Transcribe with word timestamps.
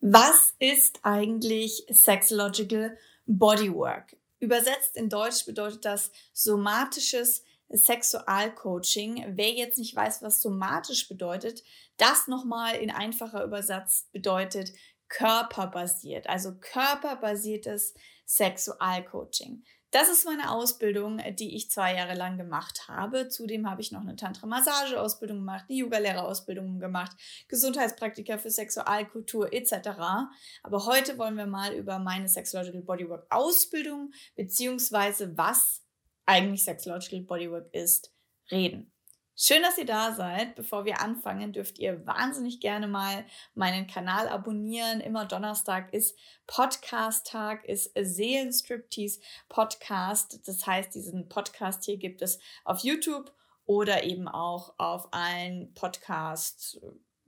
Was 0.00 0.54
ist 0.58 1.00
eigentlich 1.02 1.84
Sexological 1.88 2.96
Bodywork? 3.26 4.16
Übersetzt 4.38 4.96
in 4.96 5.08
Deutsch 5.08 5.46
bedeutet 5.46 5.84
das 5.84 6.12
somatisches 6.32 7.42
Sexualcoaching. 7.68 9.24
Wer 9.36 9.52
jetzt 9.52 9.78
nicht 9.78 9.96
weiß, 9.96 10.22
was 10.22 10.42
somatisch 10.42 11.08
bedeutet, 11.08 11.64
das 11.96 12.28
nochmal 12.28 12.76
in 12.76 12.90
einfacher 12.90 13.42
Übersatz 13.42 14.08
bedeutet 14.12 14.72
körperbasiert, 15.08 16.28
also 16.28 16.54
körperbasiertes 16.60 17.94
Sexualcoaching. 18.26 19.64
Das 19.92 20.08
ist 20.08 20.24
meine 20.24 20.50
Ausbildung, 20.50 21.20
die 21.38 21.54
ich 21.54 21.70
zwei 21.70 21.94
Jahre 21.94 22.14
lang 22.14 22.36
gemacht 22.36 22.88
habe. 22.88 23.28
Zudem 23.28 23.70
habe 23.70 23.80
ich 23.80 23.92
noch 23.92 24.00
eine 24.00 24.16
Tantra-Massage-Ausbildung 24.16 25.38
gemacht, 25.38 25.66
eine 25.68 25.78
Yoga-Lehrer-Ausbildung 25.78 26.80
gemacht, 26.80 27.16
Gesundheitspraktiker 27.48 28.38
für 28.38 28.50
Sexualkultur 28.50 29.52
etc. 29.52 29.88
Aber 30.62 30.86
heute 30.86 31.18
wollen 31.18 31.36
wir 31.36 31.46
mal 31.46 31.72
über 31.72 31.98
meine 31.98 32.28
Sexological 32.28 32.82
Bodywork-Ausbildung 32.82 34.12
beziehungsweise 34.34 35.36
was 35.36 35.84
eigentlich 36.26 36.64
Sexological 36.64 37.20
Bodywork 37.20 37.72
ist, 37.72 38.12
reden. 38.50 38.92
Schön, 39.38 39.60
dass 39.60 39.76
ihr 39.76 39.84
da 39.84 40.14
seid. 40.14 40.54
Bevor 40.54 40.86
wir 40.86 41.02
anfangen, 41.02 41.52
dürft 41.52 41.78
ihr 41.78 42.06
wahnsinnig 42.06 42.58
gerne 42.58 42.88
mal 42.88 43.26
meinen 43.54 43.86
Kanal 43.86 44.28
abonnieren. 44.28 45.02
Immer 45.02 45.26
Donnerstag 45.26 45.92
ist 45.92 46.18
Podcast-Tag, 46.46 47.66
ist 47.66 47.92
Seelenstriptease 47.94 49.20
Podcast. 49.50 50.40
Das 50.48 50.66
heißt, 50.66 50.94
diesen 50.94 51.28
Podcast 51.28 51.84
hier 51.84 51.98
gibt 51.98 52.22
es 52.22 52.38
auf 52.64 52.78
YouTube 52.78 53.30
oder 53.66 54.04
eben 54.04 54.26
auch 54.26 54.72
auf 54.78 55.12
allen 55.12 55.74
Podcast 55.74 56.80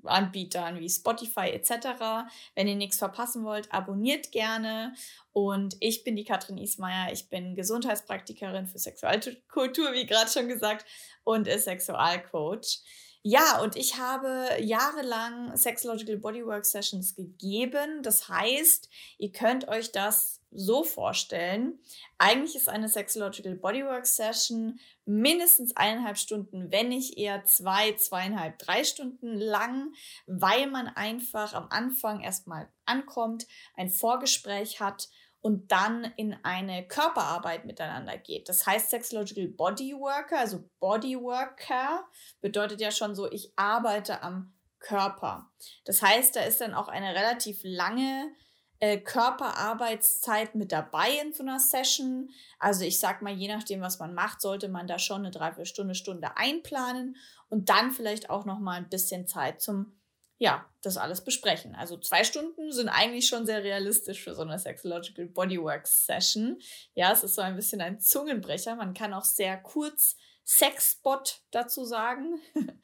Anbietern 0.08 0.80
wie 0.80 0.88
Spotify 0.88 1.50
etc. 1.50 2.28
Wenn 2.54 2.68
ihr 2.68 2.76
nichts 2.76 2.98
verpassen 2.98 3.44
wollt, 3.44 3.72
abonniert 3.72 4.32
gerne. 4.32 4.94
Und 5.32 5.76
ich 5.80 6.04
bin 6.04 6.16
die 6.16 6.24
Katrin 6.24 6.58
Ismaier. 6.58 7.12
Ich 7.12 7.28
bin 7.28 7.54
Gesundheitspraktikerin 7.54 8.66
für 8.66 8.78
Sexualkultur, 8.78 9.92
wie 9.92 10.06
gerade 10.06 10.30
schon 10.30 10.48
gesagt, 10.48 10.84
und 11.24 11.46
Sexualcoach. 11.46 12.80
Ja, 13.22 13.60
und 13.60 13.76
ich 13.76 13.98
habe 13.98 14.48
jahrelang 14.60 15.56
Sexological 15.56 16.18
Bodywork 16.18 16.64
Sessions 16.64 17.14
gegeben. 17.14 18.02
Das 18.02 18.28
heißt, 18.28 18.88
ihr 19.18 19.32
könnt 19.32 19.68
euch 19.68 19.92
das 19.92 20.37
so 20.50 20.84
vorstellen. 20.84 21.78
Eigentlich 22.16 22.56
ist 22.56 22.68
eine 22.68 22.88
Sexological 22.88 23.54
Bodywork 23.54 24.06
Session 24.06 24.78
mindestens 25.04 25.76
eineinhalb 25.76 26.18
Stunden, 26.18 26.70
wenn 26.70 26.88
nicht 26.88 27.18
eher 27.18 27.44
zwei, 27.44 27.92
zweieinhalb, 27.92 28.58
drei 28.58 28.84
Stunden 28.84 29.34
lang, 29.36 29.92
weil 30.26 30.66
man 30.66 30.88
einfach 30.88 31.54
am 31.54 31.68
Anfang 31.70 32.20
erstmal 32.20 32.68
ankommt, 32.86 33.46
ein 33.74 33.90
Vorgespräch 33.90 34.80
hat 34.80 35.08
und 35.40 35.70
dann 35.70 36.04
in 36.16 36.36
eine 36.42 36.86
Körperarbeit 36.86 37.64
miteinander 37.64 38.18
geht. 38.18 38.48
Das 38.48 38.66
heißt 38.66 38.90
Sexological 38.90 39.48
Bodyworker, 39.48 40.38
also 40.38 40.68
Bodyworker 40.80 42.06
bedeutet 42.40 42.80
ja 42.80 42.90
schon 42.90 43.14
so, 43.14 43.30
ich 43.30 43.52
arbeite 43.56 44.22
am 44.22 44.54
Körper. 44.80 45.50
Das 45.84 46.02
heißt, 46.02 46.36
da 46.36 46.40
ist 46.40 46.60
dann 46.60 46.74
auch 46.74 46.88
eine 46.88 47.14
relativ 47.14 47.60
lange 47.62 48.32
äh, 48.80 48.98
Körperarbeitszeit 48.98 50.54
mit 50.54 50.72
dabei 50.72 51.10
in 51.22 51.32
so 51.32 51.42
einer 51.42 51.58
Session. 51.58 52.30
Also 52.58 52.84
ich 52.84 53.00
sag 53.00 53.22
mal, 53.22 53.32
je 53.32 53.48
nachdem, 53.48 53.80
was 53.80 53.98
man 53.98 54.14
macht, 54.14 54.40
sollte 54.40 54.68
man 54.68 54.86
da 54.86 54.98
schon 54.98 55.22
eine 55.22 55.30
Dreiviertelstunde, 55.30 55.94
Stunde 55.94 56.36
einplanen 56.36 57.16
und 57.48 57.68
dann 57.68 57.90
vielleicht 57.90 58.30
auch 58.30 58.44
noch 58.44 58.58
mal 58.58 58.76
ein 58.76 58.88
bisschen 58.88 59.26
Zeit 59.26 59.60
zum 59.60 59.98
ja, 60.40 60.64
das 60.82 60.96
alles 60.96 61.24
besprechen. 61.24 61.74
Also 61.74 61.98
zwei 61.98 62.22
Stunden 62.22 62.70
sind 62.70 62.88
eigentlich 62.88 63.26
schon 63.26 63.44
sehr 63.44 63.64
realistisch 63.64 64.22
für 64.22 64.36
so 64.36 64.42
eine 64.42 64.58
Sexological 64.58 65.26
Bodywork 65.26 65.86
Session. 65.86 66.60
Ja, 66.94 67.12
es 67.12 67.24
ist 67.24 67.34
so 67.34 67.42
ein 67.42 67.56
bisschen 67.56 67.80
ein 67.80 67.98
Zungenbrecher. 67.98 68.76
Man 68.76 68.94
kann 68.94 69.12
auch 69.12 69.24
sehr 69.24 69.56
kurz 69.56 70.16
Sexbot 70.44 71.42
dazu 71.50 71.84
sagen. 71.84 72.40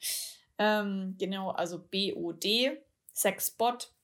ähm, 0.57 1.15
genau, 1.17 1.51
also 1.51 1.79
B-O-D, 1.79 2.77
Sexbot. 3.13 3.94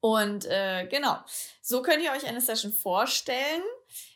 Und 0.00 0.46
äh, 0.46 0.86
genau, 0.86 1.18
so 1.60 1.82
könnt 1.82 2.02
ihr 2.02 2.12
euch 2.12 2.26
eine 2.26 2.40
Session 2.40 2.72
vorstellen. 2.72 3.62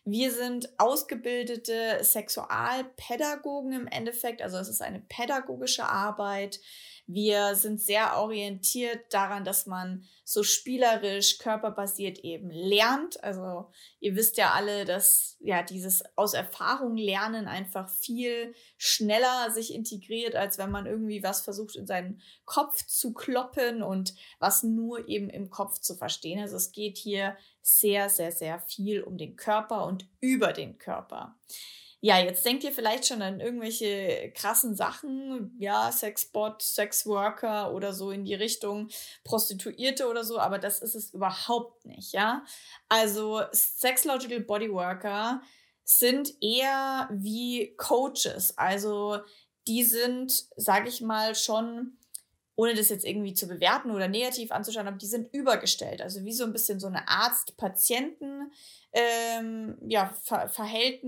Wir 0.05 0.33
sind 0.33 0.69
ausgebildete 0.79 2.03
Sexualpädagogen 2.03 3.73
im 3.73 3.87
Endeffekt, 3.87 4.43
also 4.43 4.59
es 4.59 4.69
ist 4.69 4.83
eine 4.83 5.01
pädagogische 5.01 5.85
Arbeit. 5.85 6.61
Wir 7.07 7.57
sind 7.57 7.81
sehr 7.81 8.17
orientiert 8.17 9.13
daran, 9.13 9.45
dass 9.45 9.67
man 9.67 10.05
so 10.25 10.43
spielerisch, 10.43 11.39
körperbasiert 11.39 12.21
eben 12.21 12.51
lernt. 12.51 13.23
Also 13.23 13.71
ihr 13.99 14.15
wisst 14.15 14.39
ja 14.39 14.53
alle, 14.53 14.85
dass 14.85 15.37
ja 15.41 15.63
dieses 15.63 16.03
aus 16.17 16.33
Erfahrung 16.33 16.97
lernen 16.97 17.49
einfach 17.49 17.91
viel 17.91 18.55
schneller 18.79 19.51
sich 19.51 19.75
integriert, 19.75 20.37
als 20.37 20.59
wenn 20.59 20.71
man 20.71 20.87
irgendwie 20.87 21.23
was 21.23 21.41
versucht 21.41 21.77
in 21.77 21.87
seinen 21.87 22.23
Kopf 22.45 22.87
zu 22.87 23.13
kloppen 23.13 23.83
und 23.83 24.15
was 24.39 24.63
nur 24.63 25.09
eben 25.09 25.29
im 25.29 25.51
Kopf 25.51 25.81
zu 25.81 25.97
verstehen. 25.97 26.41
Also 26.41 26.57
es 26.57 26.73
geht 26.73 26.97
hier 26.97 27.37
sehr, 27.63 28.09
sehr, 28.09 28.33
sehr 28.33 28.61
viel 28.61 29.03
um 29.03 29.17
den 29.17 29.37
Körper 29.37 29.87
und 29.87 30.07
über 30.21 30.53
den 30.53 30.79
Körper. 30.79 31.37
Ja, 32.05 32.19
jetzt 32.19 32.45
denkt 32.45 32.65
ihr 32.65 32.73
vielleicht 32.73 33.07
schon 33.07 33.23
an 33.23 33.39
irgendwelche 33.39 34.33
krassen 34.35 34.75
Sachen, 34.75 35.55
ja, 35.61 35.93
Sexbot, 35.93 36.61
Sexworker 36.61 37.73
oder 37.73 37.93
so 37.93 38.11
in 38.11 38.25
die 38.25 38.35
Richtung 38.35 38.89
Prostituierte 39.23 40.09
oder 40.09 40.25
so, 40.25 40.41
aber 40.41 40.59
das 40.59 40.83
ist 40.83 40.97
es 40.97 41.15
überhaupt 41.15 41.87
nicht, 41.87 42.13
ja. 42.13 42.45
Also 42.89 43.43
Sexlogical 43.53 44.41
Bodyworker 44.41 45.43
sind 45.85 46.33
eher 46.43 47.09
wie 47.13 47.77
Coaches, 47.77 48.59
also 48.59 49.19
die 49.69 49.85
sind, 49.85 50.33
sage 50.57 50.89
ich 50.89 51.03
mal, 51.03 51.37
schon 51.37 51.99
ohne 52.63 52.75
das 52.75 52.91
jetzt 52.91 53.05
irgendwie 53.05 53.35
zu 53.35 53.49
bewerten 53.49 53.91
oder 53.91 54.07
negativ 54.07 54.53
anzuschauen, 54.53 54.87
aber 54.87 54.99
die 54.99 55.07
sind 55.07 55.35
übergestellt. 55.35 56.01
Also 56.01 56.25
wie 56.25 56.33
so 56.33 56.45
ein 56.45 56.53
bisschen 56.53 56.79
so 56.79 56.87
eine 56.87 57.09
Arzt-Patienten- 57.09 58.53
ähm, 58.93 59.77
ja, 59.89 60.15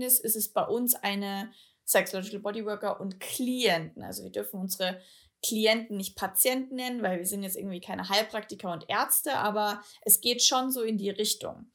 ist 0.01 0.35
es 0.35 0.47
bei 0.49 0.63
uns 0.63 0.95
eine 0.95 1.51
Sexological 1.85 2.39
Bodyworker 2.39 2.99
und 2.99 3.19
Klienten. 3.19 4.03
Also 4.03 4.23
wir 4.23 4.31
dürfen 4.31 4.59
unsere 4.59 4.99
Klienten 5.43 5.97
nicht 5.97 6.15
Patienten 6.15 6.75
nennen, 6.75 7.03
weil 7.03 7.19
wir 7.19 7.27
sind 7.27 7.43
jetzt 7.43 7.55
irgendwie 7.55 7.79
keine 7.79 8.09
Heilpraktiker 8.09 8.71
und 8.71 8.89
Ärzte, 8.89 9.35
aber 9.35 9.83
es 10.01 10.19
geht 10.19 10.41
schon 10.41 10.71
so 10.71 10.81
in 10.81 10.97
die 10.97 11.11
Richtung. 11.11 11.67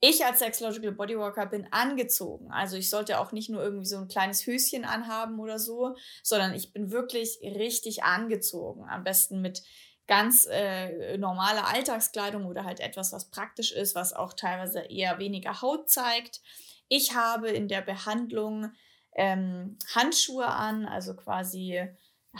Ich 0.00 0.24
als 0.24 0.38
Sexological 0.38 0.92
Bodyworker 0.92 1.46
bin 1.46 1.66
angezogen. 1.72 2.52
Also 2.52 2.76
ich 2.76 2.88
sollte 2.88 3.18
auch 3.18 3.32
nicht 3.32 3.50
nur 3.50 3.62
irgendwie 3.62 3.86
so 3.86 3.96
ein 3.96 4.08
kleines 4.08 4.46
Höschen 4.46 4.84
anhaben 4.84 5.40
oder 5.40 5.58
so, 5.58 5.96
sondern 6.22 6.54
ich 6.54 6.72
bin 6.72 6.92
wirklich 6.92 7.38
richtig 7.42 8.04
angezogen. 8.04 8.88
Am 8.88 9.02
besten 9.02 9.40
mit 9.40 9.62
ganz 10.06 10.46
äh, 10.50 11.18
normale 11.18 11.64
Alltagskleidung 11.64 12.46
oder 12.46 12.64
halt 12.64 12.80
etwas, 12.80 13.12
was 13.12 13.30
praktisch 13.30 13.72
ist, 13.72 13.94
was 13.94 14.12
auch 14.12 14.32
teilweise 14.34 14.80
eher 14.80 15.18
weniger 15.18 15.60
Haut 15.62 15.90
zeigt. 15.90 16.40
Ich 16.88 17.14
habe 17.14 17.50
in 17.50 17.68
der 17.68 17.82
Behandlung 17.82 18.72
ähm, 19.16 19.76
Handschuhe 19.94 20.46
an, 20.46 20.86
also 20.86 21.14
quasi 21.14 21.82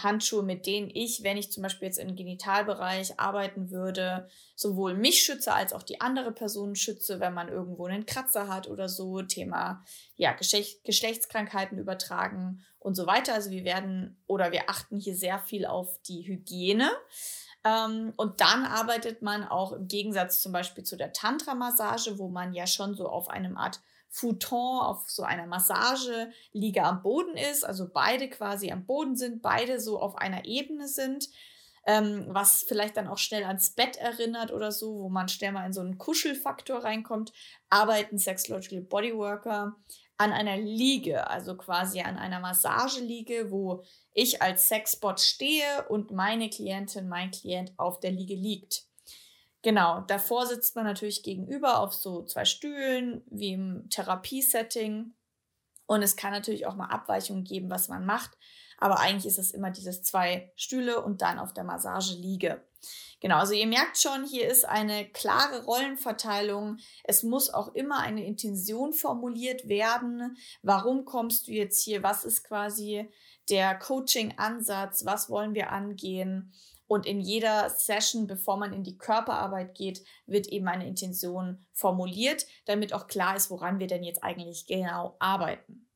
Handschuhe, 0.02 0.42
mit 0.42 0.66
denen 0.66 0.90
ich, 0.92 1.22
wenn 1.22 1.36
ich 1.36 1.52
zum 1.52 1.62
Beispiel 1.62 1.86
jetzt 1.86 1.98
im 1.98 2.16
Genitalbereich 2.16 3.18
arbeiten 3.18 3.70
würde, 3.70 4.28
sowohl 4.54 4.94
mich 4.94 5.22
schütze 5.22 5.52
als 5.52 5.72
auch 5.72 5.82
die 5.82 6.00
andere 6.00 6.32
Person 6.32 6.74
schütze, 6.74 7.20
wenn 7.20 7.34
man 7.34 7.48
irgendwo 7.48 7.86
einen 7.86 8.06
Kratzer 8.06 8.48
hat 8.48 8.68
oder 8.68 8.88
so. 8.88 9.22
Thema 9.22 9.84
ja, 10.16 10.32
Geschlecht, 10.32 10.84
Geschlechtskrankheiten 10.84 11.78
übertragen 11.78 12.64
und 12.78 12.94
so 12.94 13.06
weiter. 13.06 13.34
Also 13.34 13.50
wir 13.50 13.64
werden 13.64 14.22
oder 14.26 14.52
wir 14.52 14.68
achten 14.68 14.98
hier 14.98 15.14
sehr 15.14 15.38
viel 15.38 15.66
auf 15.66 16.00
die 16.02 16.26
Hygiene. 16.26 16.90
Ähm, 17.64 18.12
und 18.16 18.40
dann 18.40 18.64
arbeitet 18.64 19.22
man 19.22 19.44
auch 19.44 19.72
im 19.72 19.88
Gegensatz 19.88 20.40
zum 20.40 20.52
Beispiel 20.52 20.84
zu 20.84 20.96
der 20.96 21.12
Tantra-Massage, 21.12 22.18
wo 22.18 22.28
man 22.28 22.52
ja 22.52 22.66
schon 22.66 22.94
so 22.94 23.08
auf 23.08 23.28
einem 23.28 23.56
Art 23.56 23.80
Futon, 24.10 24.80
auf 24.80 25.08
so 25.10 25.22
einer 25.22 25.46
Massageliege 25.46 26.82
am 26.82 27.02
Boden 27.02 27.36
ist, 27.36 27.64
also 27.64 27.88
beide 27.92 28.28
quasi 28.28 28.72
am 28.72 28.86
Boden 28.86 29.16
sind, 29.16 29.42
beide 29.42 29.80
so 29.80 30.00
auf 30.00 30.16
einer 30.16 30.44
Ebene 30.44 30.88
sind, 30.88 31.28
ähm, 31.86 32.26
was 32.28 32.64
vielleicht 32.66 32.96
dann 32.96 33.08
auch 33.08 33.18
schnell 33.18 33.44
ans 33.44 33.70
Bett 33.70 33.96
erinnert 33.96 34.52
oder 34.52 34.72
so, 34.72 34.98
wo 35.00 35.08
man 35.08 35.28
schnell 35.28 35.52
mal 35.52 35.66
in 35.66 35.72
so 35.72 35.80
einen 35.80 35.98
Kuschelfaktor 35.98 36.84
reinkommt, 36.84 37.32
arbeiten 37.70 38.18
Sexological 38.18 38.82
Bodyworker 38.82 39.76
an 40.18 40.32
einer 40.32 40.56
Liege, 40.56 41.30
also 41.30 41.56
quasi 41.56 42.00
an 42.00 42.18
einer 42.18 42.40
Massageliege, 42.40 43.50
wo 43.50 43.84
ich 44.12 44.42
als 44.42 44.68
Sexbot 44.68 45.20
stehe 45.20 45.86
und 45.88 46.10
meine 46.10 46.50
Klientin, 46.50 47.08
mein 47.08 47.30
Klient 47.30 47.72
auf 47.76 48.00
der 48.00 48.10
Liege 48.10 48.34
liegt. 48.34 48.87
Genau, 49.62 50.02
davor 50.02 50.46
sitzt 50.46 50.76
man 50.76 50.84
natürlich 50.84 51.22
gegenüber 51.22 51.80
auf 51.80 51.92
so 51.92 52.22
zwei 52.24 52.44
Stühlen, 52.44 53.22
wie 53.26 53.52
im 53.52 53.88
Therapiesetting. 53.90 55.14
Und 55.86 56.02
es 56.02 56.16
kann 56.16 56.32
natürlich 56.32 56.66
auch 56.66 56.76
mal 56.76 56.90
Abweichungen 56.90 57.44
geben, 57.44 57.70
was 57.70 57.88
man 57.88 58.06
macht. 58.06 58.36
Aber 58.78 59.00
eigentlich 59.00 59.26
ist 59.26 59.38
es 59.38 59.50
immer 59.50 59.70
dieses 59.70 60.02
zwei 60.02 60.52
Stühle 60.54 61.02
und 61.02 61.22
dann 61.22 61.38
auf 61.38 61.52
der 61.52 61.64
Massageliege. 61.64 62.62
Genau, 63.20 63.38
also 63.38 63.52
ihr 63.52 63.66
merkt 63.66 63.98
schon, 63.98 64.24
hier 64.24 64.46
ist 64.46 64.64
eine 64.64 65.08
klare 65.08 65.64
Rollenverteilung. 65.64 66.76
Es 67.02 67.24
muss 67.24 67.52
auch 67.52 67.74
immer 67.74 67.98
eine 67.98 68.24
Intention 68.24 68.92
formuliert 68.92 69.68
werden. 69.68 70.36
Warum 70.62 71.04
kommst 71.04 71.48
du 71.48 71.52
jetzt 71.52 71.82
hier? 71.82 72.04
Was 72.04 72.24
ist 72.24 72.44
quasi 72.44 73.10
der 73.48 73.76
Coaching-Ansatz? 73.76 75.04
Was 75.04 75.28
wollen 75.28 75.54
wir 75.54 75.72
angehen? 75.72 76.52
Und 76.88 77.06
in 77.06 77.20
jeder 77.20 77.68
Session, 77.70 78.26
bevor 78.26 78.56
man 78.56 78.72
in 78.72 78.82
die 78.82 78.98
Körperarbeit 78.98 79.76
geht, 79.76 80.02
wird 80.26 80.48
eben 80.48 80.66
eine 80.66 80.88
Intention 80.88 81.66
formuliert, 81.72 82.46
damit 82.64 82.92
auch 82.94 83.06
klar 83.06 83.36
ist, 83.36 83.50
woran 83.50 83.78
wir 83.78 83.86
denn 83.86 84.02
jetzt 84.02 84.24
eigentlich 84.24 84.66
genau 84.66 85.14
arbeiten. 85.20 85.86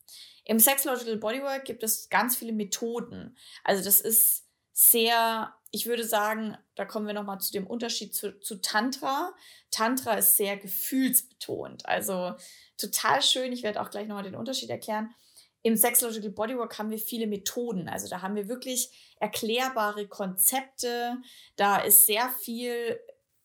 Im 0.44 0.58
Sexological 0.58 1.16
Bodywork 1.16 1.64
gibt 1.64 1.82
es 1.82 2.08
ganz 2.10 2.36
viele 2.36 2.52
Methoden. 2.52 3.36
Also 3.64 3.82
das 3.82 4.00
ist 4.00 4.46
sehr, 4.72 5.54
ich 5.70 5.86
würde 5.86 6.04
sagen, 6.04 6.58
da 6.74 6.84
kommen 6.84 7.06
wir 7.06 7.14
nochmal 7.14 7.40
zu 7.40 7.52
dem 7.52 7.66
Unterschied 7.66 8.14
zu, 8.14 8.38
zu 8.40 8.60
Tantra. 8.60 9.32
Tantra 9.70 10.14
ist 10.14 10.36
sehr 10.36 10.58
gefühlsbetont. 10.58 11.86
Also 11.86 12.34
total 12.76 13.22
schön. 13.22 13.52
Ich 13.52 13.62
werde 13.62 13.80
auch 13.80 13.90
gleich 13.90 14.08
nochmal 14.08 14.24
den 14.24 14.34
Unterschied 14.34 14.68
erklären. 14.68 15.14
Im 15.62 15.76
Sexological 15.76 16.30
Bodywork 16.30 16.78
haben 16.78 16.90
wir 16.90 16.98
viele 16.98 17.26
Methoden. 17.26 17.88
Also 17.88 18.08
da 18.08 18.20
haben 18.20 18.34
wir 18.34 18.48
wirklich 18.48 19.14
erklärbare 19.20 20.08
Konzepte. 20.08 21.16
Da 21.56 21.78
ist 21.78 22.06
sehr 22.06 22.28
viel, 22.30 22.98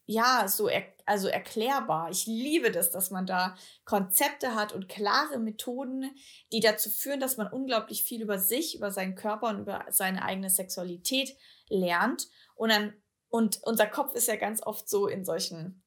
ja, 0.08 0.48
so 0.48 0.68
er, 0.68 0.84
also 1.06 1.28
erklärbar. 1.28 2.10
Ich 2.10 2.26
liebe 2.26 2.72
das, 2.72 2.90
dass 2.90 3.12
man 3.12 3.28
da 3.28 3.56
Konzepte 3.86 4.56
hat 4.56 4.74
und 4.74 4.90
klare 4.90 5.38
Methoden, 5.38 6.12
die 6.52 6.60
dazu 6.60 6.90
führen, 6.90 7.20
dass 7.20 7.38
man 7.38 7.52
unglaublich 7.52 8.04
viel 8.04 8.24
über 8.24 8.40
sich, 8.40 8.76
über 8.76 8.90
seinen 8.90 9.16
Körper 9.16 9.50
und 9.50 9.60
über 9.60 9.86
seine 9.90 10.24
eigene 10.24 10.50
Sexualität 10.50 11.38
lernt. 11.70 12.30
Und 12.56 12.70
dann, 12.70 12.94
und 13.30 13.60
unser 13.64 13.86
Kopf 13.86 14.16
ist 14.16 14.28
ja 14.28 14.38
ganz 14.38 14.64
oft 14.64 14.90
so 14.90 15.08
in 15.08 15.24
solchen, 15.24 15.84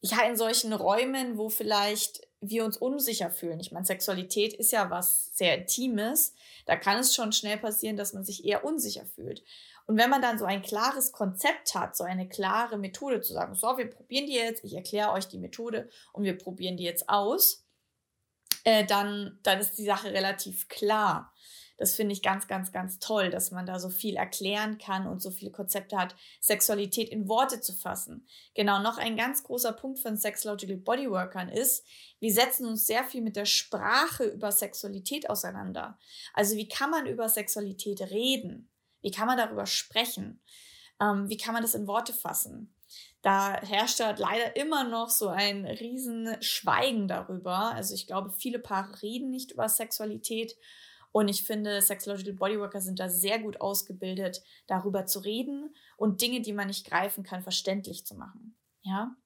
ja, 0.00 0.22
in 0.22 0.36
solchen 0.36 0.72
Räumen, 0.72 1.38
wo 1.38 1.48
vielleicht 1.48 2.25
wir 2.40 2.64
uns 2.64 2.76
unsicher 2.76 3.30
fühlen. 3.30 3.60
Ich 3.60 3.72
meine, 3.72 3.86
Sexualität 3.86 4.52
ist 4.52 4.72
ja 4.72 4.90
was 4.90 5.36
sehr 5.36 5.56
Intimes. 5.58 6.34
Da 6.66 6.76
kann 6.76 6.98
es 6.98 7.14
schon 7.14 7.32
schnell 7.32 7.58
passieren, 7.58 7.96
dass 7.96 8.12
man 8.12 8.24
sich 8.24 8.44
eher 8.44 8.64
unsicher 8.64 9.06
fühlt. 9.06 9.42
Und 9.86 9.96
wenn 9.96 10.10
man 10.10 10.20
dann 10.20 10.38
so 10.38 10.44
ein 10.44 10.62
klares 10.62 11.12
Konzept 11.12 11.74
hat, 11.74 11.96
so 11.96 12.04
eine 12.04 12.28
klare 12.28 12.76
Methode 12.76 13.20
zu 13.20 13.32
sagen, 13.32 13.54
so, 13.54 13.78
wir 13.78 13.88
probieren 13.88 14.26
die 14.26 14.34
jetzt, 14.34 14.64
ich 14.64 14.74
erkläre 14.74 15.12
euch 15.12 15.28
die 15.28 15.38
Methode 15.38 15.88
und 16.12 16.24
wir 16.24 16.36
probieren 16.36 16.76
die 16.76 16.84
jetzt 16.84 17.08
aus, 17.08 17.64
äh, 18.64 18.84
dann, 18.84 19.38
dann 19.44 19.60
ist 19.60 19.78
die 19.78 19.84
Sache 19.84 20.12
relativ 20.12 20.68
klar. 20.68 21.32
Das 21.76 21.94
finde 21.94 22.14
ich 22.14 22.22
ganz, 22.22 22.46
ganz, 22.46 22.72
ganz 22.72 22.98
toll, 22.98 23.30
dass 23.30 23.50
man 23.50 23.66
da 23.66 23.78
so 23.78 23.90
viel 23.90 24.16
erklären 24.16 24.78
kann 24.78 25.06
und 25.06 25.20
so 25.20 25.30
viele 25.30 25.50
Konzepte 25.50 25.96
hat, 25.96 26.14
Sexualität 26.40 27.10
in 27.10 27.28
Worte 27.28 27.60
zu 27.60 27.72
fassen. 27.72 28.26
Genau, 28.54 28.80
noch 28.80 28.98
ein 28.98 29.16
ganz 29.16 29.42
großer 29.42 29.72
Punkt 29.72 29.98
von 29.98 30.16
Sexological 30.16 30.76
Bodyworkern 30.76 31.48
ist, 31.48 31.86
wir 32.18 32.32
setzen 32.32 32.66
uns 32.66 32.86
sehr 32.86 33.04
viel 33.04 33.20
mit 33.20 33.36
der 33.36 33.44
Sprache 33.44 34.24
über 34.24 34.50
Sexualität 34.50 35.28
auseinander. 35.28 35.98
Also 36.32 36.56
wie 36.56 36.68
kann 36.68 36.90
man 36.90 37.06
über 37.06 37.28
Sexualität 37.28 38.00
reden? 38.10 38.70
Wie 39.02 39.10
kann 39.10 39.26
man 39.26 39.36
darüber 39.36 39.66
sprechen? 39.66 40.40
Ähm, 41.00 41.28
wie 41.28 41.36
kann 41.36 41.52
man 41.52 41.62
das 41.62 41.74
in 41.74 41.86
Worte 41.86 42.14
fassen? 42.14 42.74
Da 43.20 43.60
herrscht 43.60 44.00
da 44.00 44.12
leider 44.16 44.56
immer 44.56 44.84
noch 44.84 45.10
so 45.10 45.28
ein 45.28 45.66
riesen 45.66 46.36
Schweigen 46.40 47.08
darüber. 47.08 47.74
Also 47.74 47.94
ich 47.94 48.06
glaube, 48.06 48.30
viele 48.30 48.58
Paare 48.58 49.02
reden 49.02 49.30
nicht 49.30 49.52
über 49.52 49.68
Sexualität 49.68 50.56
und 51.16 51.28
ich 51.28 51.44
finde, 51.44 51.80
Sexological 51.80 52.34
Bodyworker 52.34 52.82
sind 52.82 53.00
da 53.00 53.08
sehr 53.08 53.38
gut 53.38 53.62
ausgebildet, 53.62 54.42
darüber 54.66 55.06
zu 55.06 55.20
reden 55.20 55.74
und 55.96 56.20
Dinge, 56.20 56.42
die 56.42 56.52
man 56.52 56.66
nicht 56.66 56.86
greifen 56.86 57.24
kann, 57.24 57.42
verständlich 57.42 58.04
zu 58.04 58.16
machen. 58.16 58.54
Ja, 58.82 59.16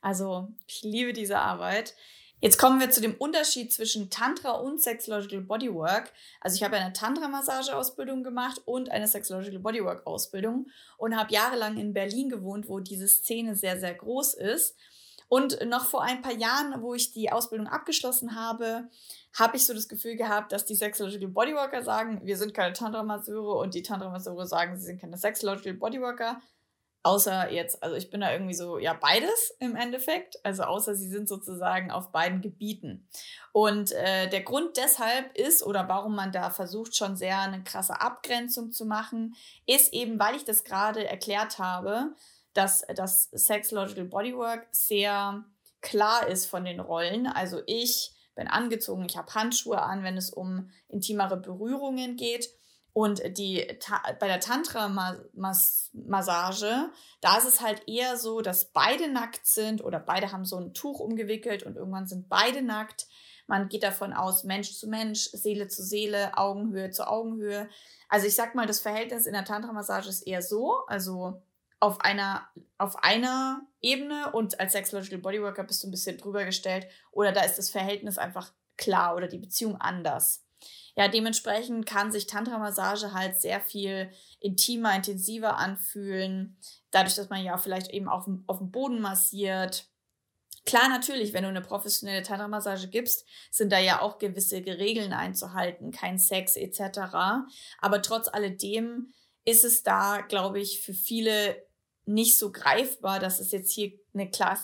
also 0.00 0.48
ich 0.66 0.82
liebe 0.82 1.12
diese 1.12 1.38
Arbeit. 1.38 1.94
Jetzt 2.40 2.58
kommen 2.58 2.80
wir 2.80 2.90
zu 2.90 3.00
dem 3.00 3.14
Unterschied 3.14 3.72
zwischen 3.72 4.10
Tantra 4.10 4.54
und 4.54 4.82
Sexological 4.82 5.42
Bodywork. 5.42 6.12
Also 6.40 6.56
ich 6.56 6.64
habe 6.64 6.78
eine 6.78 6.92
Tantra-Massage-Ausbildung 6.92 8.24
gemacht 8.24 8.60
und 8.64 8.90
eine 8.90 9.06
Sexological 9.06 9.60
Bodywork-Ausbildung 9.60 10.66
und 10.98 11.16
habe 11.16 11.32
jahrelang 11.32 11.76
in 11.76 11.94
Berlin 11.94 12.28
gewohnt, 12.28 12.68
wo 12.68 12.80
diese 12.80 13.06
Szene 13.06 13.54
sehr, 13.54 13.78
sehr 13.78 13.94
groß 13.94 14.34
ist. 14.34 14.74
Und 15.28 15.58
noch 15.66 15.86
vor 15.86 16.02
ein 16.02 16.22
paar 16.22 16.34
Jahren, 16.34 16.82
wo 16.82 16.94
ich 16.94 17.12
die 17.12 17.32
Ausbildung 17.32 17.66
abgeschlossen 17.66 18.36
habe, 18.36 18.88
habe 19.36 19.56
ich 19.56 19.66
so 19.66 19.74
das 19.74 19.88
Gefühl 19.88 20.16
gehabt, 20.16 20.52
dass 20.52 20.64
die 20.64 20.76
Sexological 20.76 21.28
Bodyworker 21.28 21.82
sagen, 21.82 22.20
wir 22.24 22.36
sind 22.36 22.54
keine 22.54 22.72
Tantra-Masseure 22.72 23.58
und 23.58 23.74
die 23.74 23.82
Tantra-Masseure 23.82 24.46
sagen, 24.46 24.76
sie 24.76 24.86
sind 24.86 25.00
keine 25.00 25.18
Sexological 25.18 25.74
Bodyworker. 25.74 26.40
Außer 27.02 27.52
jetzt, 27.52 27.84
also 27.84 27.94
ich 27.94 28.10
bin 28.10 28.20
da 28.20 28.32
irgendwie 28.32 28.54
so, 28.54 28.78
ja, 28.78 28.92
beides 28.92 29.54
im 29.60 29.76
Endeffekt. 29.76 30.40
Also 30.42 30.64
außer 30.64 30.96
sie 30.96 31.08
sind 31.08 31.28
sozusagen 31.28 31.92
auf 31.92 32.10
beiden 32.10 32.40
Gebieten. 32.40 33.08
Und 33.52 33.92
äh, 33.92 34.28
der 34.28 34.42
Grund 34.42 34.76
deshalb 34.76 35.36
ist, 35.36 35.62
oder 35.64 35.88
warum 35.88 36.16
man 36.16 36.32
da 36.32 36.50
versucht, 36.50 36.96
schon 36.96 37.16
sehr 37.16 37.38
eine 37.38 37.62
krasse 37.62 38.00
Abgrenzung 38.00 38.72
zu 38.72 38.86
machen, 38.86 39.36
ist 39.66 39.92
eben, 39.92 40.18
weil 40.18 40.34
ich 40.34 40.44
das 40.44 40.64
gerade 40.64 41.06
erklärt 41.06 41.60
habe, 41.60 42.12
dass 42.56 42.84
das 42.94 43.30
Sexological 43.32 44.04
Bodywork 44.04 44.68
sehr 44.70 45.44
klar 45.80 46.26
ist 46.26 46.46
von 46.46 46.64
den 46.64 46.80
Rollen. 46.80 47.26
Also 47.26 47.60
ich 47.66 48.12
bin 48.34 48.48
angezogen, 48.48 49.06
ich 49.08 49.16
habe 49.16 49.32
Handschuhe 49.34 49.80
an, 49.82 50.02
wenn 50.02 50.16
es 50.16 50.30
um 50.30 50.70
intimere 50.88 51.36
Berührungen 51.36 52.16
geht. 52.16 52.48
Und 52.92 53.22
die, 53.36 53.78
bei 54.18 54.26
der 54.26 54.40
Tantra-Massage, 54.40 56.90
da 57.20 57.36
ist 57.36 57.44
es 57.44 57.60
halt 57.60 57.86
eher 57.86 58.16
so, 58.16 58.40
dass 58.40 58.72
beide 58.72 59.12
nackt 59.12 59.46
sind 59.46 59.84
oder 59.84 60.00
beide 60.00 60.32
haben 60.32 60.46
so 60.46 60.56
ein 60.56 60.72
Tuch 60.72 60.98
umgewickelt 61.00 61.62
und 61.62 61.76
irgendwann 61.76 62.06
sind 62.06 62.30
beide 62.30 62.62
nackt. 62.62 63.06
Man 63.46 63.68
geht 63.68 63.82
davon 63.82 64.14
aus, 64.14 64.44
Mensch 64.44 64.72
zu 64.72 64.88
Mensch, 64.88 65.28
Seele 65.32 65.68
zu 65.68 65.82
Seele, 65.82 66.38
Augenhöhe 66.38 66.90
zu 66.90 67.06
Augenhöhe. 67.06 67.68
Also 68.08 68.26
ich 68.26 68.34
sag 68.34 68.54
mal, 68.54 68.66
das 68.66 68.80
Verhältnis 68.80 69.26
in 69.26 69.34
der 69.34 69.44
Tantra-Massage 69.44 70.08
ist 70.08 70.22
eher 70.22 70.40
so, 70.40 70.86
also 70.86 71.42
auf 71.80 72.00
einer, 72.00 72.48
auf 72.78 73.02
einer 73.02 73.60
Ebene 73.80 74.32
und 74.32 74.58
als 74.60 74.72
Sexological 74.72 75.18
Bodyworker 75.18 75.64
bist 75.64 75.82
du 75.82 75.88
ein 75.88 75.90
bisschen 75.90 76.18
drüber 76.18 76.44
gestellt 76.44 76.86
oder 77.12 77.32
da 77.32 77.42
ist 77.42 77.56
das 77.56 77.70
Verhältnis 77.70 78.18
einfach 78.18 78.52
klar 78.76 79.14
oder 79.16 79.28
die 79.28 79.38
Beziehung 79.38 79.76
anders. 79.76 80.46
Ja, 80.96 81.08
dementsprechend 81.08 81.84
kann 81.84 82.10
sich 82.10 82.26
Tantra-Massage 82.26 83.12
halt 83.12 83.38
sehr 83.40 83.60
viel 83.60 84.10
intimer, 84.40 84.96
intensiver 84.96 85.58
anfühlen, 85.58 86.58
dadurch, 86.90 87.14
dass 87.14 87.28
man 87.28 87.44
ja 87.44 87.58
vielleicht 87.58 87.90
eben 87.90 88.08
auf 88.08 88.26
auf 88.46 88.58
dem 88.58 88.70
Boden 88.70 89.00
massiert. 89.00 89.90
Klar, 90.64 90.88
natürlich, 90.88 91.34
wenn 91.34 91.44
du 91.44 91.50
eine 91.50 91.60
professionelle 91.60 92.22
Tantra-Massage 92.22 92.88
gibst, 92.88 93.26
sind 93.50 93.70
da 93.70 93.78
ja 93.78 94.00
auch 94.00 94.18
gewisse 94.18 94.56
Regeln 94.56 95.12
einzuhalten, 95.12 95.92
kein 95.92 96.18
Sex 96.18 96.56
etc. 96.56 96.98
Aber 97.78 98.02
trotz 98.02 98.28
alledem 98.28 99.12
ist 99.44 99.64
es 99.64 99.82
da, 99.82 100.22
glaube 100.22 100.58
ich, 100.58 100.80
für 100.80 100.94
viele 100.94 101.65
nicht 102.06 102.38
so 102.38 102.50
greifbar, 102.52 103.20
dass 103.20 103.40
es 103.40 103.52
jetzt 103.52 103.72
hier 103.72 103.92
eine 104.14 104.30
klar, 104.30 104.58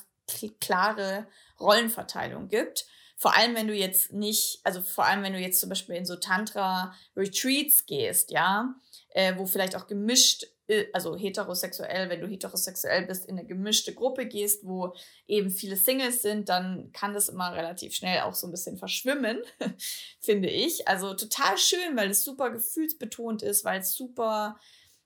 klare 0.60 1.26
Rollenverteilung 1.60 2.48
gibt. 2.48 2.86
Vor 3.16 3.36
allem, 3.36 3.54
wenn 3.54 3.68
du 3.68 3.74
jetzt 3.74 4.12
nicht, 4.12 4.60
also 4.64 4.82
vor 4.82 5.04
allem, 5.06 5.22
wenn 5.22 5.32
du 5.32 5.38
jetzt 5.38 5.60
zum 5.60 5.68
Beispiel 5.68 5.94
in 5.94 6.06
so 6.06 6.16
Tantra-Retreats 6.16 7.86
gehst, 7.86 8.32
ja, 8.32 8.74
äh, 9.10 9.36
wo 9.36 9.46
vielleicht 9.46 9.76
auch 9.76 9.86
gemischt, 9.86 10.44
äh, 10.66 10.86
also 10.92 11.16
heterosexuell, 11.16 12.08
wenn 12.10 12.20
du 12.20 12.26
heterosexuell 12.26 13.06
bist, 13.06 13.26
in 13.26 13.38
eine 13.38 13.46
gemischte 13.46 13.94
Gruppe 13.94 14.26
gehst, 14.26 14.66
wo 14.66 14.94
eben 15.28 15.50
viele 15.50 15.76
Singles 15.76 16.22
sind, 16.22 16.48
dann 16.48 16.90
kann 16.92 17.14
das 17.14 17.28
immer 17.28 17.54
relativ 17.54 17.94
schnell 17.94 18.22
auch 18.22 18.34
so 18.34 18.48
ein 18.48 18.50
bisschen 18.50 18.76
verschwimmen, 18.76 19.38
finde 20.20 20.48
ich. 20.48 20.88
Also 20.88 21.14
total 21.14 21.58
schön, 21.58 21.96
weil 21.96 22.10
es 22.10 22.24
super 22.24 22.50
gefühlsbetont 22.50 23.42
ist, 23.42 23.64
weil 23.64 23.80
es 23.80 23.94
super 23.94 24.58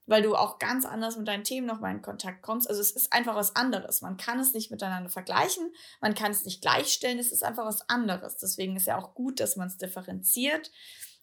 weil 0.06 0.22
du 0.22 0.34
auch 0.34 0.58
ganz 0.58 0.84
anders 0.84 1.16
mit 1.16 1.28
deinen 1.28 1.44
Themen 1.44 1.66
nochmal 1.66 1.94
in 1.94 2.02
Kontakt 2.02 2.42
kommst. 2.42 2.68
Also 2.68 2.80
es 2.80 2.92
ist 2.92 3.12
einfach 3.12 3.34
was 3.34 3.56
anderes. 3.56 4.02
Man 4.02 4.16
kann 4.16 4.38
es 4.38 4.54
nicht 4.54 4.70
miteinander 4.70 5.10
vergleichen, 5.10 5.72
man 6.00 6.14
kann 6.14 6.30
es 6.30 6.44
nicht 6.44 6.62
gleichstellen, 6.62 7.18
es 7.18 7.32
ist 7.32 7.44
einfach 7.44 7.66
was 7.66 7.88
anderes. 7.88 8.36
Deswegen 8.36 8.76
ist 8.76 8.86
ja 8.86 8.98
auch 8.98 9.14
gut, 9.14 9.40
dass 9.40 9.56
man 9.56 9.68
es 9.68 9.76
differenziert. 9.76 10.70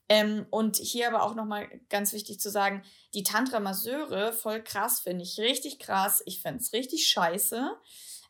Ähm, 0.09 0.45
und 0.49 0.75
hier 0.77 1.07
aber 1.07 1.23
auch 1.23 1.33
nochmal 1.33 1.67
ganz 1.89 2.11
wichtig 2.11 2.39
zu 2.39 2.51
sagen, 2.51 2.83
die 3.13 3.23
Tantra-Masseure, 3.23 4.33
voll 4.33 4.61
krass, 4.61 4.99
finde 4.99 5.23
ich 5.23 5.39
richtig 5.39 5.79
krass. 5.79 6.21
Ich 6.25 6.41
fände 6.41 6.61
es 6.61 6.73
richtig 6.73 7.07
scheiße. 7.07 7.71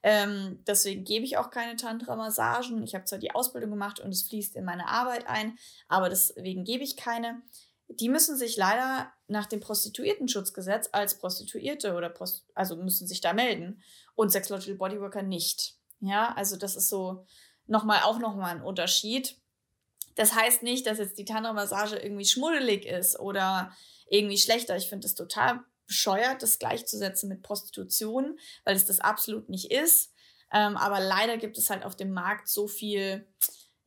Ähm, 0.04 0.62
deswegen 0.68 1.06
gebe 1.06 1.26
ich 1.26 1.38
auch 1.38 1.50
keine 1.50 1.78
Tantra-Massagen. 1.78 2.84
Ich 2.84 2.94
habe 2.94 3.06
zwar 3.06 3.20
die 3.20 3.34
Ausbildung 3.34 3.72
gemacht 3.72 4.00
und 4.02 4.10
es 4.12 4.24
fließt 4.24 4.56
in 4.56 4.66
meine 4.66 4.88
Arbeit 4.88 5.28
ein, 5.28 5.58
aber 5.88 6.10
deswegen 6.10 6.66
gebe 6.66 6.84
ich 6.84 6.98
keine 6.98 7.42
die 7.88 8.10
müssen 8.10 8.38
sich 8.38 8.58
leider 8.58 9.12
nach 9.28 9.46
dem 9.46 9.60
Prostituiertenschutzgesetz 9.60 10.90
als 10.92 11.18
Prostituierte 11.18 11.94
oder 11.96 12.10
Prost 12.10 12.46
also 12.56 12.76
müssen 12.76 13.08
sich 13.08 13.22
da 13.22 13.34
melden 13.34 13.82
und 14.16 14.32
Sexological 14.32 14.76
Bodyworker 14.76 15.22
nicht. 15.22 15.76
Ja, 16.00 16.34
also 16.34 16.58
das 16.58 16.76
ist 16.76 16.90
so 16.90 17.26
nochmal 17.66 18.02
auch 18.04 18.20
nochmal 18.20 18.56
ein 18.56 18.64
Unterschied. 18.64 19.38
Das 20.16 20.36
heißt 20.36 20.64
nicht, 20.64 20.86
dass 20.86 21.00
jetzt 21.00 21.18
die 21.18 21.26
Tantra-Massage 21.26 21.98
irgendwie 21.98 22.26
schmuddelig 22.26 22.86
ist 22.86 23.20
oder 23.20 23.76
irgendwie 24.10 24.38
schlechter. 24.38 24.76
Ich 24.76 24.90
finde 24.90 25.08
es 25.08 25.16
total 25.16 25.62
bescheuert, 25.88 26.42
das 26.44 26.60
gleichzusetzen 26.60 27.30
mit 27.30 27.42
Prostitution, 27.42 28.38
weil 28.64 28.76
es 28.76 28.86
das 28.86 29.00
absolut 29.00 29.50
nicht 29.50 29.72
ist. 29.72 30.14
Ähm, 30.52 30.78
aber 30.78 31.00
leider 31.00 31.38
gibt 31.38 31.58
es 31.58 31.70
halt 31.70 31.84
auf 31.84 31.96
dem 31.96 32.12
Markt 32.12 32.48
so 32.48 32.68
viel, 32.68 33.28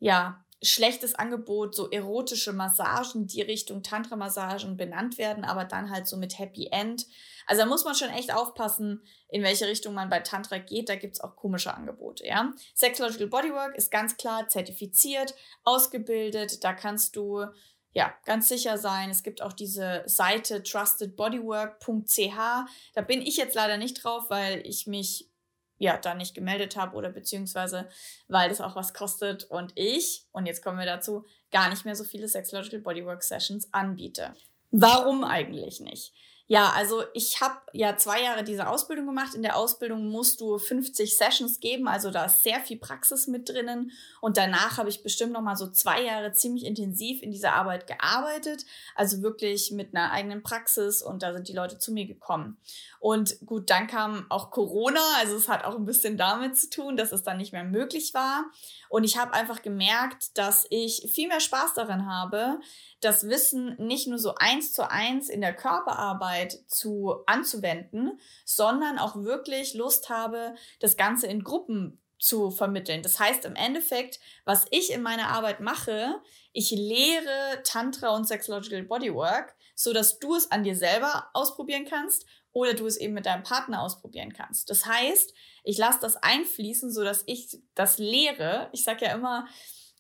ja, 0.01 0.45
schlechtes 0.63 1.15
Angebot, 1.15 1.75
so 1.75 1.91
erotische 1.91 2.53
Massagen, 2.53 3.27
die 3.27 3.43
Richtung 3.43 3.83
Tantra-Massagen 3.83 4.77
benannt 4.77 5.19
werden, 5.19 5.45
aber 5.45 5.65
dann 5.65 5.91
halt 5.91 6.07
so 6.07 6.17
mit 6.17 6.39
Happy 6.39 6.69
End. 6.71 7.07
Also 7.47 7.63
da 7.63 7.69
muss 7.69 7.85
man 7.85 7.95
schon 7.95 8.09
echt 8.09 8.33
aufpassen, 8.33 9.03
in 9.29 9.43
welche 9.43 9.67
Richtung 9.67 9.95
man 9.95 10.09
bei 10.09 10.21
Tantra 10.21 10.59
geht. 10.59 10.89
Da 10.89 10.97
gibt 10.97 11.15
es 11.15 11.21
auch 11.21 11.37
komische 11.37 11.75
Angebote, 11.75 12.27
ja. 12.27 12.53
Sexological 12.75 13.29
Bodywork 13.29 13.77
ist 13.77 13.91
ganz 13.91 14.17
klar 14.17 14.49
zertifiziert, 14.49 15.35
ausgebildet. 15.63 16.65
Da 16.65 16.73
kannst 16.73 17.17
du 17.17 17.45
ja, 17.93 18.15
ganz 18.27 18.49
sicher 18.49 18.77
sein. 18.77 19.09
Es 19.09 19.23
gibt 19.23 19.41
auch 19.41 19.55
diese 19.55 20.03
Seite 20.05 20.63
trustedbodywork.ch. 20.63 22.37
Da 22.95 23.01
bin 23.01 23.23
ich 23.23 23.39
jetzt 23.39 23.55
leider 23.55 23.79
nicht 23.79 24.05
drauf, 24.05 24.25
weil 24.29 24.61
ich 24.67 24.87
mich 24.87 25.31
ja 25.79 25.97
da 25.97 26.15
nicht 26.15 26.35
gemeldet 26.35 26.77
habe 26.77 26.97
oder 26.97 27.11
beziehungsweise 27.11 27.89
weil 28.29 28.49
das 28.49 28.61
auch 28.61 28.77
was 28.77 28.95
kostet 28.95 29.45
und 29.45 29.73
ich, 29.75 30.27
und 30.33 30.47
jetzt 30.47 30.63
kommen 30.63 30.79
wir 30.79 30.87
dazu, 30.87 31.25
gar 31.51 31.69
nicht 31.69 31.85
mehr 31.85 31.97
so 31.97 32.05
viele 32.05 32.29
Sexological 32.29 32.81
Bodywork 32.81 33.23
Sessions 33.23 33.73
anbiete. 33.73 34.35
Warum 34.71 35.25
eigentlich 35.25 35.81
nicht? 35.81 36.13
Ja, 36.49 36.71
also 36.77 37.03
ich 37.13 37.41
habe 37.41 37.57
ja 37.73 37.97
zwei 37.97 38.23
Jahre 38.23 38.45
diese 38.45 38.69
Ausbildung 38.69 39.07
gemacht. 39.07 39.35
In 39.35 39.43
der 39.43 39.57
Ausbildung 39.57 40.07
musst 40.07 40.41
du 40.41 40.59
50 40.59 41.17
Sessions 41.17 41.59
geben, 41.59 41.89
also 41.89 42.13
da 42.13 42.27
ist 42.27 42.45
sehr 42.45 42.61
viel 42.61 42.79
Praxis 42.79 43.27
mit 43.27 43.49
drinnen. 43.49 43.91
Und 44.21 44.37
danach 44.37 44.79
habe 44.79 44.89
ich 44.89 45.03
bestimmt 45.03 45.33
noch 45.33 45.41
mal 45.41 45.57
so 45.57 45.67
zwei 45.67 46.03
Jahre 46.03 46.31
ziemlich 46.31 46.65
intensiv 46.65 47.21
in 47.23 47.33
dieser 47.33 47.55
Arbeit 47.55 47.89
gearbeitet, 47.89 48.65
also 48.95 49.23
wirklich 49.23 49.73
mit 49.73 49.97
einer 49.97 50.13
eigenen 50.13 50.45
Praxis. 50.45 51.03
Und 51.03 51.25
da 51.25 51.33
sind 51.33 51.49
die 51.49 51.53
Leute 51.53 51.79
zu 51.79 51.93
mir 51.93 52.07
gekommen. 52.07 52.59
Und 53.01 53.45
gut, 53.45 53.69
dann 53.69 53.89
kam 53.89 54.27
auch 54.31 54.53
Corona, 54.53 55.01
also 55.19 55.35
es 55.35 55.49
hat 55.49 55.65
auch 55.65 55.75
ein 55.75 55.85
bisschen 55.85 56.17
damit 56.17 56.57
zu 56.57 56.71
tun, 56.71 56.97
dass 56.97 57.11
es 57.11 57.25
dann 57.25 57.39
nicht 57.39 57.53
mehr 57.53 57.65
möglich 57.65 58.15
war. 58.15 58.45
Und 58.89 59.03
ich 59.03 59.19
habe 59.19 59.33
einfach 59.33 59.63
gemerkt, 59.63 60.39
dass 60.39 60.65
ich 60.71 61.11
viel 61.13 61.27
mehr 61.27 61.41
Spaß 61.41 61.75
daran 61.75 62.07
habe, 62.07 62.61
das 63.01 63.29
Wissen 63.29 63.77
nicht 63.79 64.07
nur 64.07 64.19
so 64.19 64.35
eins 64.37 64.73
zu 64.73 64.91
eins 64.91 65.29
in 65.29 65.41
der 65.41 65.55
Körperarbeit 65.55 66.36
zu 66.67 67.23
anzuwenden, 67.27 68.19
sondern 68.45 68.99
auch 68.99 69.17
wirklich 69.17 69.75
Lust 69.75 70.09
habe, 70.09 70.55
das 70.81 70.97
Ganze 70.97 71.27
in 71.27 71.45
Gruppen 71.45 72.01
zu 72.19 72.51
vermitteln. 72.51 73.03
Das 73.03 73.21
heißt 73.21 73.45
im 73.45 73.57
Endeffekt, 73.57 74.21
was 74.45 74.67
ich 74.71 74.93
in 74.93 75.03
meiner 75.03 75.29
Arbeit 75.29 75.61
mache, 75.61 76.21
ich 76.53 76.71
lehre 76.71 77.63
Tantra 77.65 78.15
und 78.15 78.27
Sexological 78.27 78.83
Bodywork, 78.85 79.55
so 79.75 79.93
dass 79.93 80.19
du 80.19 80.35
es 80.35 80.51
an 80.51 80.65
dir 80.65 80.75
selber 80.75 81.29
ausprobieren 81.35 81.85
kannst 81.85 82.25
oder 82.53 82.73
du 82.73 82.87
es 82.87 82.97
eben 82.97 83.13
mit 83.13 83.27
deinem 83.27 83.43
Partner 83.43 83.83
ausprobieren 83.83 84.33
kannst. 84.33 84.71
Das 84.71 84.87
heißt, 84.87 85.35
ich 85.63 85.77
lasse 85.77 85.99
das 86.01 86.17
einfließen, 86.17 86.91
so 86.91 87.05
dass 87.05 87.23
ich 87.27 87.59
das 87.75 87.99
lehre. 87.99 88.71
Ich 88.73 88.85
sage 88.85 89.05
ja 89.05 89.15
immer, 89.15 89.47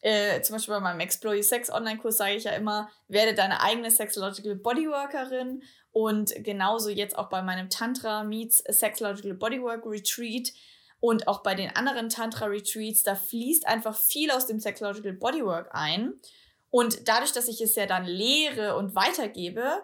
äh, 0.02 0.40
zum 0.42 0.56
Beispiel 0.56 0.74
bei 0.74 0.80
meinem 0.80 1.00
Explore 1.00 1.42
Sex 1.42 1.70
Online-Kurs 1.70 2.16
sage 2.16 2.36
ich 2.36 2.44
ja 2.44 2.52
immer, 2.52 2.88
werde 3.08 3.34
deine 3.34 3.62
eigene 3.62 3.90
Sexological 3.90 4.54
Bodyworkerin 4.54 5.62
und 5.92 6.32
genauso 6.44 6.90
jetzt 6.90 7.16
auch 7.16 7.28
bei 7.28 7.42
meinem 7.42 7.70
Tantra 7.70 8.22
Meets 8.22 8.58
Sexological 8.68 9.34
Bodywork 9.34 9.86
Retreat 9.86 10.52
und 11.00 11.28
auch 11.28 11.42
bei 11.42 11.54
den 11.54 11.74
anderen 11.74 12.08
Tantra 12.08 12.46
Retreats, 12.46 13.02
da 13.02 13.14
fließt 13.14 13.66
einfach 13.66 13.96
viel 13.96 14.30
aus 14.30 14.46
dem 14.46 14.60
Sexological 14.60 15.12
Bodywork 15.12 15.70
ein. 15.72 16.14
Und 16.70 17.08
dadurch, 17.08 17.32
dass 17.32 17.48
ich 17.48 17.60
es 17.60 17.74
ja 17.74 17.86
dann 17.86 18.04
lehre 18.04 18.76
und 18.76 18.94
weitergebe, 18.94 19.82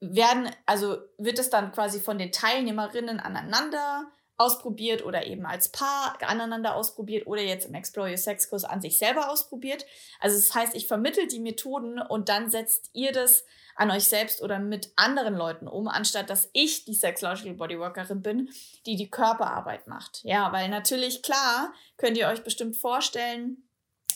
werden, 0.00 0.50
also 0.66 0.98
wird 1.18 1.38
es 1.38 1.50
dann 1.50 1.72
quasi 1.72 2.00
von 2.00 2.18
den 2.18 2.32
Teilnehmerinnen 2.32 3.20
aneinander 3.20 4.10
ausprobiert 4.40 5.04
oder 5.04 5.26
eben 5.26 5.44
als 5.44 5.68
Paar 5.68 6.16
aneinander 6.22 6.74
ausprobiert 6.74 7.26
oder 7.26 7.42
jetzt 7.42 7.66
im 7.66 7.74
Explore 7.74 8.10
Your 8.10 8.16
Sex 8.16 8.48
Kurs 8.48 8.64
an 8.64 8.80
sich 8.80 8.96
selber 8.96 9.30
ausprobiert. 9.30 9.84
Also 10.18 10.36
das 10.36 10.54
heißt, 10.54 10.74
ich 10.74 10.86
vermittel 10.86 11.26
die 11.26 11.40
Methoden 11.40 12.00
und 12.00 12.30
dann 12.30 12.50
setzt 12.50 12.88
ihr 12.94 13.12
das 13.12 13.44
an 13.76 13.90
euch 13.90 14.04
selbst 14.04 14.42
oder 14.42 14.58
mit 14.58 14.92
anderen 14.96 15.34
Leuten 15.34 15.68
um, 15.68 15.88
anstatt 15.88 16.30
dass 16.30 16.48
ich 16.54 16.86
die 16.86 16.94
Sexological 16.94 17.52
Bodyworkerin 17.52 18.22
bin, 18.22 18.48
die 18.86 18.96
die 18.96 19.10
Körperarbeit 19.10 19.86
macht. 19.86 20.22
Ja, 20.24 20.50
weil 20.52 20.70
natürlich 20.70 21.22
klar 21.22 21.74
könnt 21.98 22.16
ihr 22.16 22.28
euch 22.28 22.42
bestimmt 22.42 22.78
vorstellen, 22.78 23.68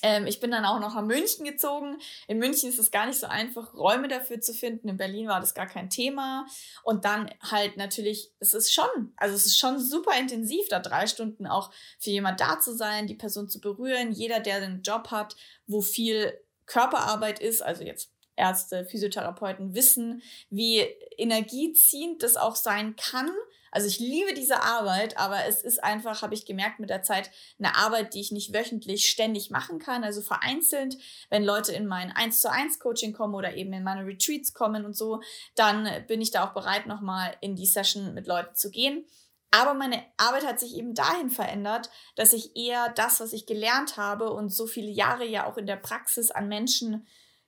ähm, 0.05 0.27
ich 0.27 0.39
bin 0.39 0.51
dann 0.51 0.67
auch 0.67 0.81
noch 0.81 0.95
nach 0.95 1.03
München 1.03 1.47
gezogen. 1.47 1.97
In 2.29 2.39
München 2.39 2.69
ist 2.69 2.79
es 2.79 2.91
gar 2.91 3.07
nicht 3.07 3.19
so 3.19 3.27
einfach, 3.27 3.73
Räume 3.73 4.07
dafür 4.07 4.39
zu 4.39 4.53
finden. 4.53 4.91
In 4.91 4.99
Berlin 4.99 5.29
war 5.29 5.41
das 5.41 5.55
gar 5.55 5.67
kein 5.67 5.89
Thema. 5.89 6.47
Und 6.83 7.07
dann 7.07 7.31
halt 7.41 7.79
natürlich, 7.79 8.31
es 8.39 8.53
ist 8.53 8.75
schon, 8.75 9.15
also 9.17 9.35
es 9.35 9.47
ist 9.47 9.59
schon 9.59 9.81
super 9.81 10.13
intensiv, 10.21 10.69
da 10.69 10.79
drei 10.79 11.07
Stunden 11.07 11.47
auch 11.47 11.71
für 11.99 12.11
jemand 12.11 12.39
da 12.41 12.61
zu 12.61 12.77
sein, 12.77 13.07
die 13.07 13.15
Person 13.15 13.49
zu 13.49 13.63
berühren. 13.63 14.13
Jeder, 14.13 14.41
der 14.41 14.57
einen 14.57 14.83
Job 14.83 15.11
hat, 15.11 15.37
wo 15.67 15.81
viel 15.81 16.39
Körperarbeit 16.67 17.39
ist, 17.39 17.63
also 17.63 17.83
jetzt 17.83 18.11
Ärzte, 18.37 18.85
Physiotherapeuten 18.85 19.75
wissen, 19.75 20.23
wie 20.51 20.81
energieziehend 21.17 22.23
das 22.23 22.37
auch 22.37 22.57
sein 22.57 22.95
kann 22.97 23.31
also 23.75 23.89
ich 23.89 23.99
liebe 23.99 24.35
diese 24.35 24.63
Arbeit, 24.63 25.19
aber 25.19 25.47
es 25.47 25.61
ist 25.61 25.83
einfach, 25.83 26.23
habe 26.23 26.35
ich 26.35 26.47
gemerkt 26.47 26.79
mit 26.79 26.91
der 26.91 27.03
Zeit, 27.03 27.31
eine 27.59 27.77
Arbeit, 27.77 28.15
die 28.15 28.21
ich 28.21 28.31
nicht 28.31 28.55
wöchentlich 28.55 29.11
ständig 29.11 29.51
machen 29.51 29.81
kann. 29.81 30.05
Also 30.05 30.21
vereinzelt, 30.21 30.97
wenn 31.29 31.45
Leute 31.45 31.73
in 31.73 31.89
mein 31.89 32.13
1 32.13 32.41
zu 32.41 32.51
1 32.51 32.79
Coaching 32.79 33.13
kommen 33.13 33.35
oder 33.35 33.57
eben 33.57 33.73
in 33.73 33.83
meine 33.83 34.07
Retreats 34.07 34.55
kommen 34.55 34.85
und 34.85 34.97
so, 34.97 35.21
dann 35.57 35.89
bin 36.07 36.21
ich 36.21 36.31
da 36.31 36.47
auch 36.47 36.55
bereit, 36.55 36.87
nochmal 36.87 37.35
in 37.41 37.57
die 37.57 37.67
Session 37.67 38.15
mit 38.15 38.29
Leuten 38.29 38.55
zu 38.55 38.71
gehen. 38.71 39.05
Aber 39.51 39.75
meine 39.75 40.05
Arbeit 40.19 40.47
hat 40.47 40.61
sich 40.61 40.77
eben 40.77 40.95
dahin 40.95 41.31
verändert, 41.31 41.91
dass 42.15 42.33
ich 42.33 42.57
eher 42.57 42.91
das, 42.91 43.19
was 43.19 43.33
ich 43.33 43.45
gelernt 43.45 43.97
habe 43.97 44.33
und 44.33 44.51
so 44.51 44.69
viele 44.69 44.91
Jahre 44.91 45.27
ja 45.27 45.47
auch 45.47 45.57
in 45.57 45.67
der 45.67 45.77
Praxis 45.77 46.31
an 46.31 46.47
Menschen 46.47 47.07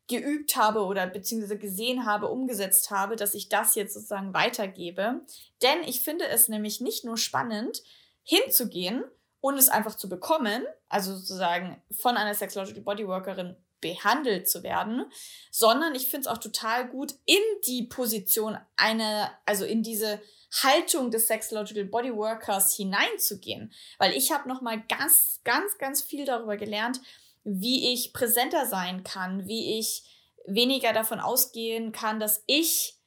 geübt 0.09 0.57
habe 0.57 0.85
oder 0.85 1.07
beziehungsweise 1.07 1.59
gesehen 1.59 2.07
habe, 2.07 2.29
umgesetzt 2.29 2.91
habe, 2.91 3.17
dass 3.17 3.35
ich 3.35 3.49
das 3.49 3.75
jetzt 3.75 3.95
sozusagen 3.95 4.35
weitergebe. 4.35 5.23
Denn 5.63 5.83
ich 5.85 6.01
finde 6.01 6.27
es 6.27 6.49
nämlich 6.49 6.81
nicht 6.81 7.05
nur 7.05 7.17
spannend, 7.17 7.83
hinzugehen 8.23 9.05
und 9.41 9.59
es 9.59 9.69
einfach 9.69 9.97
zu 9.97 10.09
bekommen, 10.09 10.65
also 10.89 11.15
sozusagen 11.15 11.83
von 11.91 12.17
einer 12.17 12.35
Sexological 12.35 12.83
Bodyworkerin 12.83 13.57
behandelt 13.81 14.49
zu 14.49 14.63
werden, 14.63 15.05
sondern 15.51 15.95
ich 15.95 16.09
finde 16.09 16.23
es 16.23 16.27
auch 16.27 16.39
total 16.39 16.89
gut, 16.89 17.15
in 17.25 17.43
die 17.67 17.85
Position 17.85 18.59
einer, 18.77 19.31
also 19.45 19.65
in 19.65 19.83
diese 19.83 20.21
Haltung 20.63 21.11
des 21.11 21.27
Sexological 21.27 21.85
Bodyworkers 21.85 22.75
hineinzugehen. 22.75 23.73
Weil 23.99 24.13
ich 24.13 24.33
habe 24.33 24.49
nochmal 24.49 24.83
ganz, 24.89 25.41
ganz, 25.45 25.79
ganz 25.79 26.03
viel 26.03 26.25
darüber 26.25 26.57
gelernt, 26.57 27.01
wie 27.49 27.93
ich 27.93 28.13
präsenter 28.13 28.67
sein 28.67 29.05
kann, 29.05 29.47
wie 29.47 29.79
ich 29.79 30.03
weniger 30.47 30.93
davon 30.93 31.21
ausgehen 31.21 31.93
kann, 31.93 32.19
dass 32.19 32.43
ich 32.47 32.99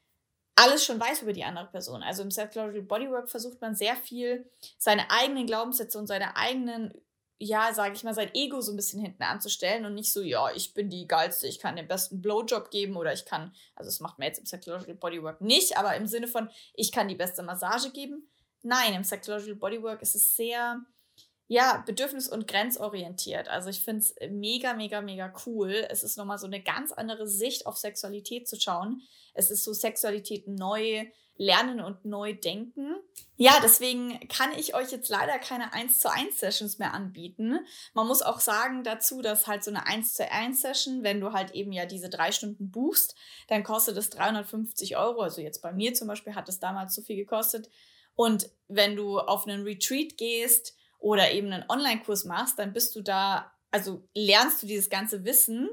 alles 0.56 0.86
schon 0.86 1.00
weiß 1.00 1.24
über 1.24 1.34
die 1.34 1.44
andere 1.44 1.68
Person. 1.68 2.04
Also 2.04 2.24
im 2.24 2.30
Psychological 2.30 2.84
Bodywork 2.84 3.30
versucht 3.30 3.60
man 3.60 3.76
sehr 3.76 3.98
viel, 3.98 4.50
seine 4.78 5.12
eigenen 5.12 5.46
Glaubenssätze 5.46 6.00
und 6.00 6.08
seine 6.08 6.38
eigenen, 6.38 6.94
ja, 7.38 7.74
sage 7.74 7.96
ich 7.96 8.04
mal, 8.04 8.14
sein 8.14 8.34
Ego 8.34 8.62
so 8.62 8.72
ein 8.72 8.78
bisschen 8.78 9.02
hinten 9.02 9.24
anzustellen 9.24 9.86
und 9.86 9.94
nicht 9.94 10.12
so, 10.12 10.22
ja, 10.22 10.50
ich 10.54 10.74
bin 10.74 10.90
die 10.90 11.08
geilste, 11.08 11.48
ich 11.48 11.60
kann 11.60 11.76
den 11.76 11.88
besten 11.88 12.22
Blowjob 12.22 12.72
geben 12.72 12.96
oder 12.96 13.12
ich 13.12 13.26
kann, 13.26 13.54
also 13.76 13.90
das 13.90 14.00
macht 14.00 14.20
man 14.20 14.28
jetzt 14.28 14.40
im 14.40 14.46
Psychological 14.46 14.96
Bodywork 14.96 15.42
nicht, 15.42 15.78
aber 15.78 15.96
im 15.96 16.08
Sinne 16.08 16.28
von, 16.28 16.50
ich 16.74 16.94
kann 16.94 17.10
die 17.10 17.16
beste 17.16 17.44
Massage 17.44 17.92
geben. 17.92 18.30
Nein, 18.62 18.94
im 18.94 19.02
Psychological 19.02 19.56
Bodywork 19.56 20.02
ist 20.02 20.16
es 20.16 20.36
sehr, 20.36 20.82
ja, 21.52 21.84
bedürfnis- 21.88 22.30
und 22.30 22.48
grenzorientiert. 22.48 23.48
Also 23.48 23.70
ich 23.70 23.82
finde 23.82 24.02
es 24.02 24.16
mega, 24.30 24.76
mega, 24.76 25.02
mega 25.02 25.34
cool. 25.48 25.88
Es 25.90 26.04
ist 26.04 26.16
nochmal 26.16 26.38
so 26.38 26.46
eine 26.46 26.62
ganz 26.62 26.92
andere 26.92 27.28
Sicht 27.28 27.66
auf 27.66 27.76
Sexualität 27.76 28.48
zu 28.48 28.62
schauen. 28.62 29.02
Es 29.34 29.50
ist 29.50 29.64
so 29.64 29.74
Sexualität 29.74 30.48
neu 30.48 31.08
lernen 31.38 31.80
und 31.80 32.06
neu 32.06 32.34
denken. 32.34 32.98
Ja, 33.36 33.60
deswegen 33.64 34.28
kann 34.28 34.52
ich 34.52 34.76
euch 34.76 34.92
jetzt 34.92 35.10
leider 35.10 35.40
keine 35.40 35.74
1 35.74 35.98
zu 35.98 36.12
1 36.12 36.38
Sessions 36.38 36.78
mehr 36.78 36.94
anbieten. 36.94 37.58
Man 37.96 38.06
muss 38.06 38.22
auch 38.22 38.42
sagen 38.42 38.84
dazu, 38.84 39.24
dass 39.24 39.48
halt 39.48 39.64
so 39.64 39.72
eine 39.72 39.88
1 39.88 40.14
zu 40.14 40.30
1 40.30 40.62
Session, 40.62 41.02
wenn 41.02 41.20
du 41.20 41.34
halt 41.34 41.52
eben 41.56 41.72
ja 41.72 41.88
diese 41.88 42.10
drei 42.10 42.32
Stunden 42.32 42.70
buchst, 42.70 43.16
dann 43.48 43.64
kostet 43.64 43.98
es 43.98 44.12
350 44.12 44.98
Euro. 44.98 45.22
Also 45.22 45.42
jetzt 45.42 45.64
bei 45.64 45.72
mir 45.72 45.96
zum 45.96 46.08
Beispiel 46.08 46.36
hat 46.36 46.48
es 46.48 46.60
damals 46.60 46.94
so 46.94 47.02
viel 47.02 47.16
gekostet. 47.16 47.70
Und 48.14 48.52
wenn 48.68 48.96
du 48.96 49.18
auf 49.18 49.48
einen 49.48 49.64
Retreat 49.64 50.16
gehst, 50.18 50.76
oder 51.00 51.32
eben 51.32 51.52
einen 51.52 51.70
Online-Kurs 51.70 52.26
machst, 52.26 52.60
dann 52.60 52.74
bist 52.74 52.96
du 52.96 53.02
da, 53.02 53.52
also 53.72 54.08
lernst 54.14 54.62
du 54.62 54.68
dieses 54.68 54.90
ganze 54.90 55.26
Wissen 55.26 55.70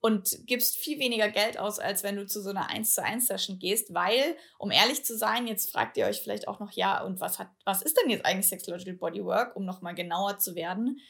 und 0.00 0.38
gibst 0.46 0.76
viel 0.76 0.98
weniger 0.98 1.28
Geld 1.30 1.58
aus, 1.58 1.78
als 1.78 2.04
wenn 2.04 2.16
du 2.16 2.26
zu 2.26 2.40
so 2.40 2.50
einer 2.50 2.70
1 2.70 2.94
zu 2.94 3.02
1 3.02 3.26
Session 3.26 3.58
gehst, 3.58 3.92
weil, 3.92 4.36
um 4.58 4.70
ehrlich 4.70 5.04
zu 5.04 5.16
sein, 5.16 5.46
jetzt 5.46 5.72
fragt 5.72 5.96
ihr 5.96 6.06
euch 6.06 6.20
vielleicht 6.20 6.46
auch 6.46 6.60
noch, 6.60 6.70
ja, 6.72 7.02
und 7.02 7.20
was 7.20 7.38
hat, 7.38 7.48
was 7.64 7.82
ist 7.82 7.96
denn 7.96 8.10
jetzt 8.10 8.24
eigentlich 8.24 8.48
Sexological 8.48 8.94
Bodywork, 8.94 9.56
um 9.56 9.64
nochmal 9.64 9.94
genauer 9.94 10.38
zu 10.38 10.54
werden? 10.54 11.00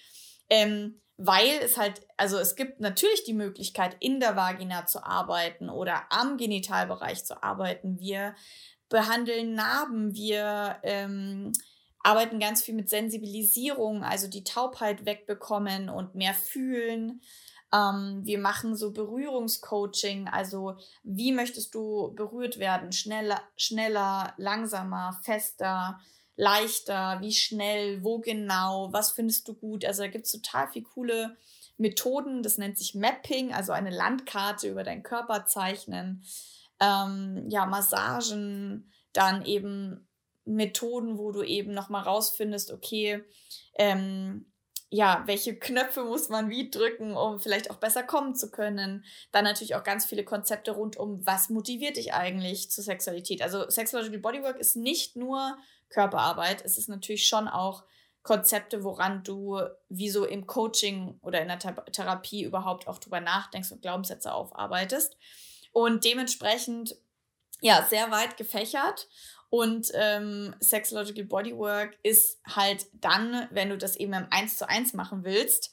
Ähm, 0.48 1.02
weil 1.18 1.58
es 1.62 1.76
halt, 1.76 2.06
also 2.16 2.38
es 2.38 2.56
gibt 2.56 2.80
natürlich 2.80 3.24
die 3.24 3.34
Möglichkeit, 3.34 3.96
in 4.00 4.20
der 4.20 4.36
Vagina 4.36 4.86
zu 4.86 5.04
arbeiten 5.04 5.70
oder 5.70 6.04
am 6.10 6.36
Genitalbereich 6.36 7.24
zu 7.24 7.42
arbeiten. 7.42 7.98
Wir 7.98 8.34
behandeln 8.88 9.54
Narben, 9.54 10.14
wir 10.14 10.78
ähm, 10.82 11.52
arbeiten 12.06 12.38
ganz 12.38 12.62
viel 12.62 12.74
mit 12.74 12.88
Sensibilisierung, 12.88 14.04
also 14.04 14.28
die 14.28 14.44
Taubheit 14.44 15.04
wegbekommen 15.06 15.88
und 15.88 16.14
mehr 16.14 16.34
fühlen. 16.34 17.20
Ähm, 17.74 18.20
wir 18.22 18.38
machen 18.38 18.76
so 18.76 18.92
Berührungscoaching, 18.92 20.28
also 20.28 20.76
wie 21.02 21.32
möchtest 21.32 21.74
du 21.74 22.14
berührt 22.14 22.60
werden? 22.60 22.92
Schneller, 22.92 23.42
schneller, 23.56 24.34
langsamer, 24.36 25.18
fester, 25.24 25.98
leichter, 26.36 27.18
wie 27.22 27.32
schnell, 27.32 28.04
wo 28.04 28.20
genau, 28.20 28.92
was 28.92 29.10
findest 29.10 29.48
du 29.48 29.54
gut? 29.54 29.84
Also 29.84 30.02
da 30.02 30.08
gibt 30.08 30.26
es 30.26 30.32
total 30.32 30.68
viele 30.68 30.84
coole 30.84 31.36
Methoden, 31.76 32.44
das 32.44 32.56
nennt 32.56 32.78
sich 32.78 32.94
Mapping, 32.94 33.52
also 33.52 33.72
eine 33.72 33.90
Landkarte 33.90 34.68
über 34.68 34.84
deinen 34.84 35.02
Körper 35.02 35.46
zeichnen. 35.46 36.24
Ähm, 36.78 37.46
ja, 37.48 37.66
Massagen, 37.66 38.92
dann 39.12 39.44
eben 39.44 40.05
Methoden, 40.46 41.18
wo 41.18 41.32
du 41.32 41.42
eben 41.42 41.74
nochmal 41.74 42.04
rausfindest, 42.04 42.72
okay, 42.72 43.22
ähm, 43.74 44.46
ja, 44.88 45.24
welche 45.26 45.58
Knöpfe 45.58 46.04
muss 46.04 46.28
man 46.28 46.48
wie 46.48 46.70
drücken, 46.70 47.16
um 47.16 47.40
vielleicht 47.40 47.70
auch 47.70 47.76
besser 47.76 48.04
kommen 48.04 48.34
zu 48.34 48.50
können. 48.50 49.04
Dann 49.32 49.44
natürlich 49.44 49.74
auch 49.74 49.82
ganz 49.82 50.06
viele 50.06 50.24
Konzepte 50.24 50.70
rund 50.70 50.96
um, 50.96 51.26
was 51.26 51.50
motiviert 51.50 51.96
dich 51.96 52.14
eigentlich 52.14 52.70
zur 52.70 52.84
Sexualität. 52.84 53.42
Also 53.42 53.68
Sexological 53.68 54.20
Bodywork 54.20 54.58
ist 54.58 54.76
nicht 54.76 55.16
nur 55.16 55.58
Körperarbeit, 55.88 56.64
es 56.64 56.78
ist 56.78 56.88
natürlich 56.88 57.26
schon 57.26 57.48
auch 57.48 57.84
Konzepte, 58.22 58.82
woran 58.82 59.22
du 59.22 59.60
wie 59.88 60.10
so 60.10 60.24
im 60.24 60.46
Coaching 60.46 61.18
oder 61.22 61.40
in 61.40 61.48
der 61.48 61.58
Therapie 61.58 62.42
überhaupt 62.42 62.88
auch 62.88 62.98
drüber 62.98 63.20
nachdenkst 63.20 63.70
und 63.70 63.82
Glaubenssätze 63.82 64.32
aufarbeitest. 64.32 65.16
Und 65.72 66.04
dementsprechend, 66.04 66.96
ja, 67.60 67.86
sehr 67.88 68.10
weit 68.10 68.36
gefächert. 68.36 69.08
Und 69.48 69.90
ähm, 69.94 70.54
Sexological 70.60 71.24
Bodywork 71.24 71.96
ist 72.02 72.40
halt 72.46 72.86
dann, 72.94 73.48
wenn 73.50 73.70
du 73.70 73.78
das 73.78 73.96
eben 73.96 74.12
im 74.12 74.26
1 74.30 74.58
zu 74.58 74.68
1 74.68 74.94
machen 74.94 75.24
willst, 75.24 75.72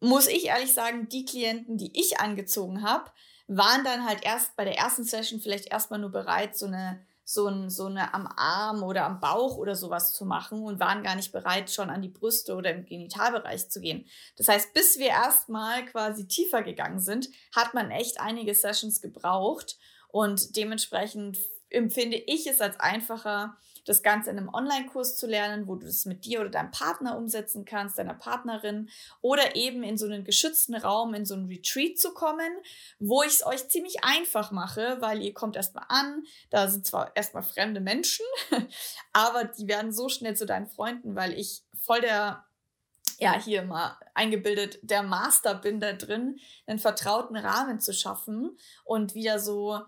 muss 0.00 0.26
ich 0.26 0.46
ehrlich 0.46 0.74
sagen, 0.74 1.08
die 1.08 1.24
Klienten, 1.24 1.78
die 1.78 1.98
ich 1.98 2.20
angezogen 2.20 2.82
habe, 2.82 3.10
waren 3.48 3.84
dann 3.84 4.04
halt 4.06 4.24
erst 4.24 4.56
bei 4.56 4.64
der 4.64 4.76
ersten 4.76 5.04
Session 5.04 5.40
vielleicht 5.40 5.72
erstmal 5.72 6.00
nur 6.00 6.10
bereit, 6.10 6.56
so 6.56 6.66
eine, 6.66 7.00
so, 7.24 7.46
ein, 7.46 7.70
so 7.70 7.86
eine 7.86 8.12
am 8.12 8.26
Arm 8.26 8.82
oder 8.82 9.04
am 9.04 9.20
Bauch 9.20 9.56
oder 9.56 9.74
sowas 9.74 10.12
zu 10.12 10.24
machen 10.24 10.62
und 10.62 10.80
waren 10.80 11.02
gar 11.02 11.14
nicht 11.14 11.32
bereit, 11.32 11.70
schon 11.70 11.88
an 11.88 12.02
die 12.02 12.08
Brüste 12.08 12.54
oder 12.54 12.72
im 12.72 12.84
Genitalbereich 12.84 13.68
zu 13.70 13.80
gehen. 13.80 14.06
Das 14.36 14.48
heißt, 14.48 14.74
bis 14.74 14.98
wir 14.98 15.08
erstmal 15.08 15.84
quasi 15.86 16.26
tiefer 16.26 16.62
gegangen 16.62 17.00
sind, 17.00 17.28
hat 17.54 17.72
man 17.72 17.90
echt 17.90 18.20
einige 18.20 18.54
Sessions 18.54 19.00
gebraucht 19.00 19.78
und 20.08 20.56
dementsprechend 20.56 21.38
empfinde 21.70 22.16
ich 22.16 22.46
es 22.46 22.60
als 22.60 22.78
einfacher, 22.80 23.56
das 23.86 24.02
Ganze 24.02 24.30
in 24.30 24.38
einem 24.38 24.52
Online-Kurs 24.52 25.16
zu 25.16 25.26
lernen, 25.26 25.68
wo 25.68 25.76
du 25.76 25.86
das 25.86 26.04
mit 26.04 26.24
dir 26.24 26.40
oder 26.40 26.50
deinem 26.50 26.72
Partner 26.72 27.16
umsetzen 27.16 27.64
kannst, 27.64 27.98
deiner 27.98 28.14
Partnerin 28.14 28.90
oder 29.20 29.54
eben 29.54 29.82
in 29.82 29.96
so 29.96 30.06
einen 30.06 30.24
geschützten 30.24 30.74
Raum, 30.74 31.14
in 31.14 31.24
so 31.24 31.34
einen 31.34 31.46
Retreat 31.46 31.98
zu 31.98 32.12
kommen, 32.12 32.50
wo 32.98 33.22
ich 33.22 33.34
es 33.34 33.46
euch 33.46 33.68
ziemlich 33.68 34.04
einfach 34.04 34.50
mache, 34.50 34.96
weil 35.00 35.22
ihr 35.22 35.32
kommt 35.32 35.56
erstmal 35.56 35.86
an, 35.88 36.24
da 36.50 36.68
sind 36.68 36.84
zwar 36.84 37.14
erstmal 37.14 37.44
fremde 37.44 37.80
Menschen, 37.80 38.26
aber 39.12 39.44
die 39.44 39.68
werden 39.68 39.92
so 39.92 40.08
schnell 40.08 40.36
zu 40.36 40.46
deinen 40.46 40.66
Freunden, 40.66 41.14
weil 41.14 41.32
ich 41.32 41.62
voll 41.80 42.00
der 42.00 42.44
ja, 43.18 43.40
hier 43.40 43.62
mal 43.62 43.96
eingebildet, 44.12 44.78
der 44.82 45.02
Master 45.02 45.54
bin 45.54 45.80
da 45.80 45.94
drin, 45.94 46.38
einen 46.66 46.78
vertrauten 46.78 47.36
Rahmen 47.36 47.80
zu 47.80 47.94
schaffen 47.94 48.58
und 48.84 49.14
wieder 49.14 49.38
so 49.38 49.80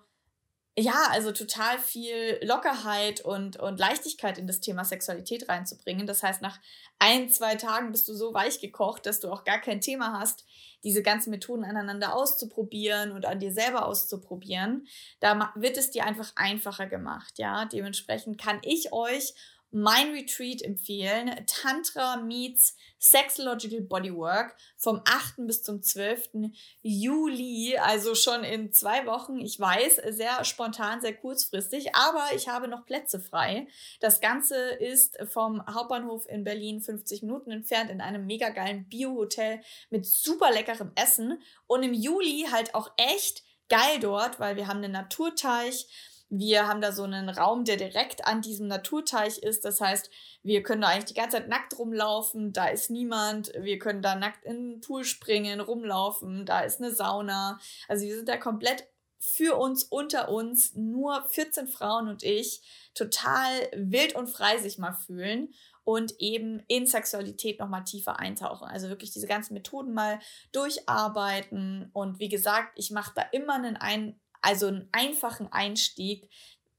ja, 0.79 1.09
also 1.11 1.33
total 1.33 1.79
viel 1.79 2.39
Lockerheit 2.43 3.21
und, 3.21 3.59
und 3.59 3.81
Leichtigkeit 3.81 4.39
in 4.39 4.47
das 4.47 4.61
Thema 4.61 4.85
Sexualität 4.85 5.49
reinzubringen. 5.49 6.07
Das 6.07 6.23
heißt, 6.23 6.41
nach 6.41 6.59
ein, 6.99 7.31
zwei 7.31 7.57
Tagen 7.57 7.91
bist 7.91 8.09
du 8.09 8.15
so 8.15 8.33
weich 8.33 8.61
gekocht, 8.61 9.07
dass 9.07 9.19
du 9.19 9.31
auch 9.31 9.45
gar 9.45 9.59
kein 9.61 9.81
Thema 9.81 10.19
hast, 10.19 10.45
diese 10.85 11.03
ganzen 11.03 11.31
Methoden 11.31 11.65
aneinander 11.65 12.15
auszuprobieren 12.15 13.11
und 13.11 13.27
an 13.27 13.41
dir 13.41 13.53
selber 13.53 13.87
auszuprobieren. 13.87 14.87
Da 15.19 15.53
wird 15.57 15.77
es 15.77 15.91
dir 15.91 16.05
einfach 16.05 16.33
einfacher 16.37 16.87
gemacht, 16.87 17.39
ja. 17.39 17.65
Dementsprechend 17.65 18.41
kann 18.41 18.61
ich 18.63 18.93
euch 18.93 19.35
mein 19.71 20.13
Retreat 20.13 20.63
empfehlen. 20.63 21.45
Tantra 21.47 22.17
meets 22.17 22.77
Sexological 22.99 23.83
Bodywork 23.83 24.57
vom 24.77 25.03
8. 25.05 25.47
bis 25.47 25.63
zum 25.63 25.83
12. 25.83 26.51
Juli, 26.83 27.77
also 27.79 28.15
schon 28.15 28.45
in 28.45 28.73
zwei 28.73 29.07
Wochen. 29.07 29.39
Ich 29.41 29.61
weiß, 29.61 30.01
sehr 30.09 30.45
spontan, 30.45 31.01
sehr 31.01 31.15
kurzfristig, 31.15 31.95
aber 31.95 32.25
ich 32.35 32.49
habe 32.49 32.69
noch 32.69 32.87
Plätze 32.87 33.21
frei. 33.21 33.69
Das 34.01 34.21
Ganze 34.21 34.57
ist 34.57 35.19
vom 35.31 35.65
Hauptbahnhof 35.67 36.27
in 36.29 36.45
Berlin 36.45 36.81
50 36.81 37.23
Minuten 37.23 37.51
entfernt 37.51 37.91
in 37.91 38.01
einem 38.01 38.27
mega 38.27 38.49
geilen 38.49 38.89
Bio-Hotel 38.89 39.61
mit 39.91 40.07
super 40.07 40.51
leckerem 40.51 40.93
Essen 40.95 41.41
und 41.67 41.83
im 41.83 41.95
Juli 41.95 42.47
halt 42.51 42.75
auch 42.75 42.91
echt 42.97 43.43
geil 43.69 44.01
dort, 44.01 44.41
weil 44.41 44.57
wir 44.57 44.67
haben 44.67 44.83
einen 44.83 44.93
Naturteich 44.93 45.87
wir 46.31 46.69
haben 46.69 46.81
da 46.81 46.93
so 46.93 47.05
einen 47.05 47.29
Raum, 47.29 47.65
der 47.65 47.77
direkt 47.77 48.27
an 48.27 48.43
diesem 48.43 48.67
Naturteich 48.67 49.39
ist. 49.39 49.65
Das 49.65 49.81
heißt, 49.81 50.11
wir 50.43 50.63
können 50.63 50.83
da 50.83 50.89
eigentlich 50.89 51.07
die 51.07 51.15
ganze 51.15 51.39
Zeit 51.39 51.49
nackt 51.49 51.79
rumlaufen. 51.79 52.53
Da 52.53 52.67
ist 52.67 52.91
niemand. 52.91 53.53
Wir 53.59 53.79
können 53.79 54.03
da 54.03 54.15
nackt 54.15 54.45
in 54.45 54.73
den 54.73 54.81
Pool 54.81 55.05
springen, 55.05 55.61
rumlaufen. 55.61 56.45
Da 56.45 56.61
ist 56.61 56.81
eine 56.81 56.93
Sauna. 56.93 57.59
Also 57.89 58.05
wir 58.05 58.15
sind 58.15 58.29
da 58.29 58.37
komplett 58.37 58.87
für 59.21 59.57
uns, 59.57 59.85
unter 59.85 60.29
uns, 60.29 60.75
nur 60.75 61.25
14 61.31 61.67
Frauen 61.67 62.09
und 62.09 62.23
ich, 62.23 62.63
total 62.95 63.51
wild 63.75 64.15
und 64.15 64.29
frei 64.29 64.59
sich 64.59 64.79
mal 64.79 64.93
fühlen 64.93 65.53
und 65.83 66.15
eben 66.21 66.63
in 66.69 66.87
Sexualität 66.87 67.59
nochmal 67.59 67.83
tiefer 67.83 68.19
eintauchen. 68.21 68.69
Also 68.69 68.91
wirklich 68.91 69.11
diese 69.11 69.27
ganzen 69.27 69.55
Methoden 69.55 69.95
mal 69.95 70.21
durcharbeiten. 70.53 71.91
Und 71.95 72.21
wie 72.21 72.29
gesagt, 72.29 72.73
ich 72.77 72.91
mache 72.91 73.13
da 73.15 73.23
immer 73.33 73.55
einen 73.55 73.77
ein 73.77 74.21
also 74.43 74.67
einen 74.67 74.89
einfachen 74.93 75.53
Einstieg. 75.53 76.29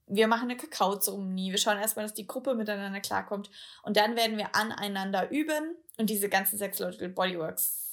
Wir 0.07 0.27
machen 0.27 0.49
eine 0.49 0.57
Kakaozeremonie. 0.57 1.51
Wir 1.51 1.59
schauen 1.59 1.77
erstmal, 1.77 2.05
dass 2.05 2.13
die 2.13 2.27
Gruppe 2.27 2.55
miteinander 2.55 2.99
klarkommt. 2.99 3.49
Und 3.83 3.97
dann 3.97 4.15
werden 4.15 4.37
wir 4.37 4.55
aneinander 4.55 5.29
üben 5.29 5.75
und 5.97 6.09
diese 6.09 6.29
ganzen 6.29 6.57
Sexological 6.57 7.09
Bodyworks 7.09 7.89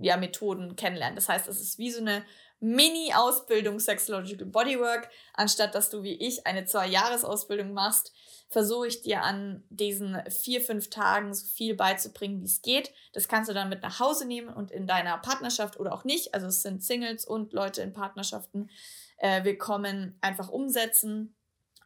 ja, 0.00 0.16
Methoden 0.16 0.76
kennenlernen. 0.76 1.16
Das 1.16 1.28
heißt, 1.28 1.48
es 1.48 1.60
ist 1.60 1.78
wie 1.78 1.90
so 1.90 2.00
eine 2.00 2.24
Mini-Ausbildung 2.60 3.78
Sexological 3.78 4.46
Bodywork. 4.46 5.10
Anstatt 5.34 5.74
dass 5.74 5.90
du 5.90 6.02
wie 6.02 6.14
ich 6.14 6.46
eine 6.46 6.64
Zwei-Jahres-Ausbildung 6.64 7.72
machst, 7.72 8.12
versuche 8.48 8.86
ich 8.86 9.02
dir 9.02 9.22
an 9.22 9.64
diesen 9.68 10.18
vier, 10.30 10.60
fünf 10.60 10.88
Tagen 10.88 11.34
so 11.34 11.46
viel 11.46 11.74
beizubringen, 11.74 12.40
wie 12.40 12.46
es 12.46 12.62
geht. 12.62 12.92
Das 13.12 13.28
kannst 13.28 13.50
du 13.50 13.54
dann 13.54 13.68
mit 13.68 13.82
nach 13.82 14.00
Hause 14.00 14.26
nehmen 14.26 14.48
und 14.48 14.70
in 14.70 14.86
deiner 14.86 15.18
Partnerschaft 15.18 15.78
oder 15.78 15.92
auch 15.92 16.04
nicht. 16.04 16.34
Also 16.34 16.46
es 16.46 16.62
sind 16.62 16.82
Singles 16.82 17.24
und 17.24 17.52
Leute 17.52 17.82
in 17.82 17.92
Partnerschaften 17.92 18.70
äh, 19.18 19.44
willkommen 19.44 20.18
einfach 20.20 20.48
umsetzen. 20.48 21.36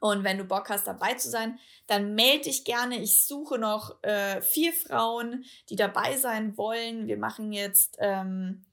Und 0.00 0.22
wenn 0.22 0.38
du 0.38 0.44
Bock 0.44 0.70
hast, 0.70 0.86
dabei 0.86 1.14
zu 1.14 1.28
sein, 1.28 1.58
dann 1.86 2.14
melde 2.14 2.44
dich 2.44 2.64
gerne. 2.64 2.98
Ich 3.00 3.26
suche 3.26 3.58
noch 3.58 4.02
äh, 4.02 4.40
vier 4.42 4.72
Frauen, 4.72 5.44
die 5.70 5.76
dabei 5.76 6.16
sein 6.16 6.56
wollen. 6.56 7.08
Wir 7.08 7.16
machen 7.16 7.52
jetzt 7.52 7.96
ähm, 7.98 8.64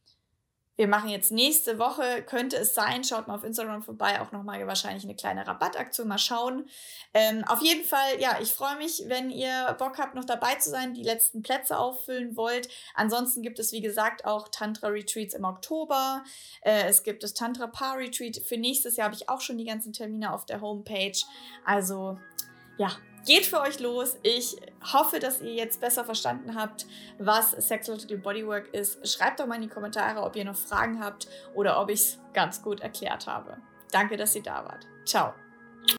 wir 0.76 0.88
machen 0.88 1.10
jetzt 1.10 1.32
nächste 1.32 1.80
Woche, 1.80 2.24
könnte 2.24 2.58
es 2.58 2.74
sein, 2.74 3.04
schaut 3.04 3.28
mal 3.28 3.36
auf 3.36 3.44
Instagram 3.44 3.82
vorbei, 3.82 4.22
auch 4.22 4.32
nochmal 4.32 4.66
wahrscheinlich 4.68 5.04
eine 5.04 5.16
kleine 5.16 5.48
Rabattaktion, 5.48 6.08
mal 6.08 6.18
schauen. 6.18 6.68
Ähm, 7.14 7.44
auf 7.46 7.62
jeden 7.62 7.86
Fall, 7.86 8.20
ja, 8.20 8.38
ich 8.42 8.54
freue 8.54 8.76
mich, 8.78 9.04
wenn 9.08 9.30
ihr 9.30 9.76
Bock 9.80 9.98
habt, 9.98 10.16
noch 10.16 10.26
dabei 10.26 10.56
zu 10.56 10.70
sein, 10.70 10.94
die 10.94 11.04
letzten 11.04 11.42
Plätze 11.42 11.78
auffüllen 11.78 12.36
wollt. 12.36 12.68
Ansonsten 12.94 13.42
gibt 13.42 13.60
es, 13.60 13.72
wie 13.72 13.82
gesagt, 13.82 14.26
auch 14.26 14.50
Tantra-Retreats 14.50 15.34
im 15.34 15.46
Oktober. 15.46 16.24
Äh, 16.62 16.88
es 16.88 17.04
gibt 17.04 17.24
das 17.24 17.34
Tantra-Paar-Retreat. 17.34 18.38
Für 18.46 18.58
nächstes 18.58 18.98
Jahr 18.98 19.06
habe 19.06 19.16
ich 19.16 19.30
auch 19.30 19.42
schon 19.42 19.58
die 19.58 19.66
ganzen 19.66 19.94
Termine 19.94 20.34
auf 20.34 20.46
der 20.46 20.62
Homepage. 20.62 21.18
Also, 21.64 22.20
ja, 22.78 22.92
geht 23.26 23.46
für 23.46 23.60
euch 23.60 23.80
los. 23.80 24.18
Ich 24.24 24.58
hoffe, 24.94 25.20
dass 25.20 25.42
ihr 25.42 25.54
jetzt 25.54 25.82
besser 25.82 26.06
verstanden 26.06 26.56
habt, 26.56 26.86
was 27.18 27.52
Sexological 27.52 28.18
Bodywork 28.18 28.74
ist. 28.74 29.08
Schreibt 29.08 29.40
doch 29.40 29.48
mal 29.48 29.56
in 29.56 29.64
die 29.64 29.68
Kommentare, 29.68 30.22
ob 30.22 30.36
ihr 30.36 30.46
noch 30.46 30.56
Fragen 30.56 31.04
habt 31.04 31.28
oder 31.54 31.82
ob 31.82 31.90
ich 31.90 32.02
es 32.02 32.20
ganz 32.34 32.62
gut 32.62 32.82
erklärt 32.82 33.28
habe. 33.28 33.58
Danke, 33.92 34.18
dass 34.18 34.36
ihr 34.36 34.44
da 34.44 34.66
wart. 34.66 34.86
Ciao. 35.06 35.34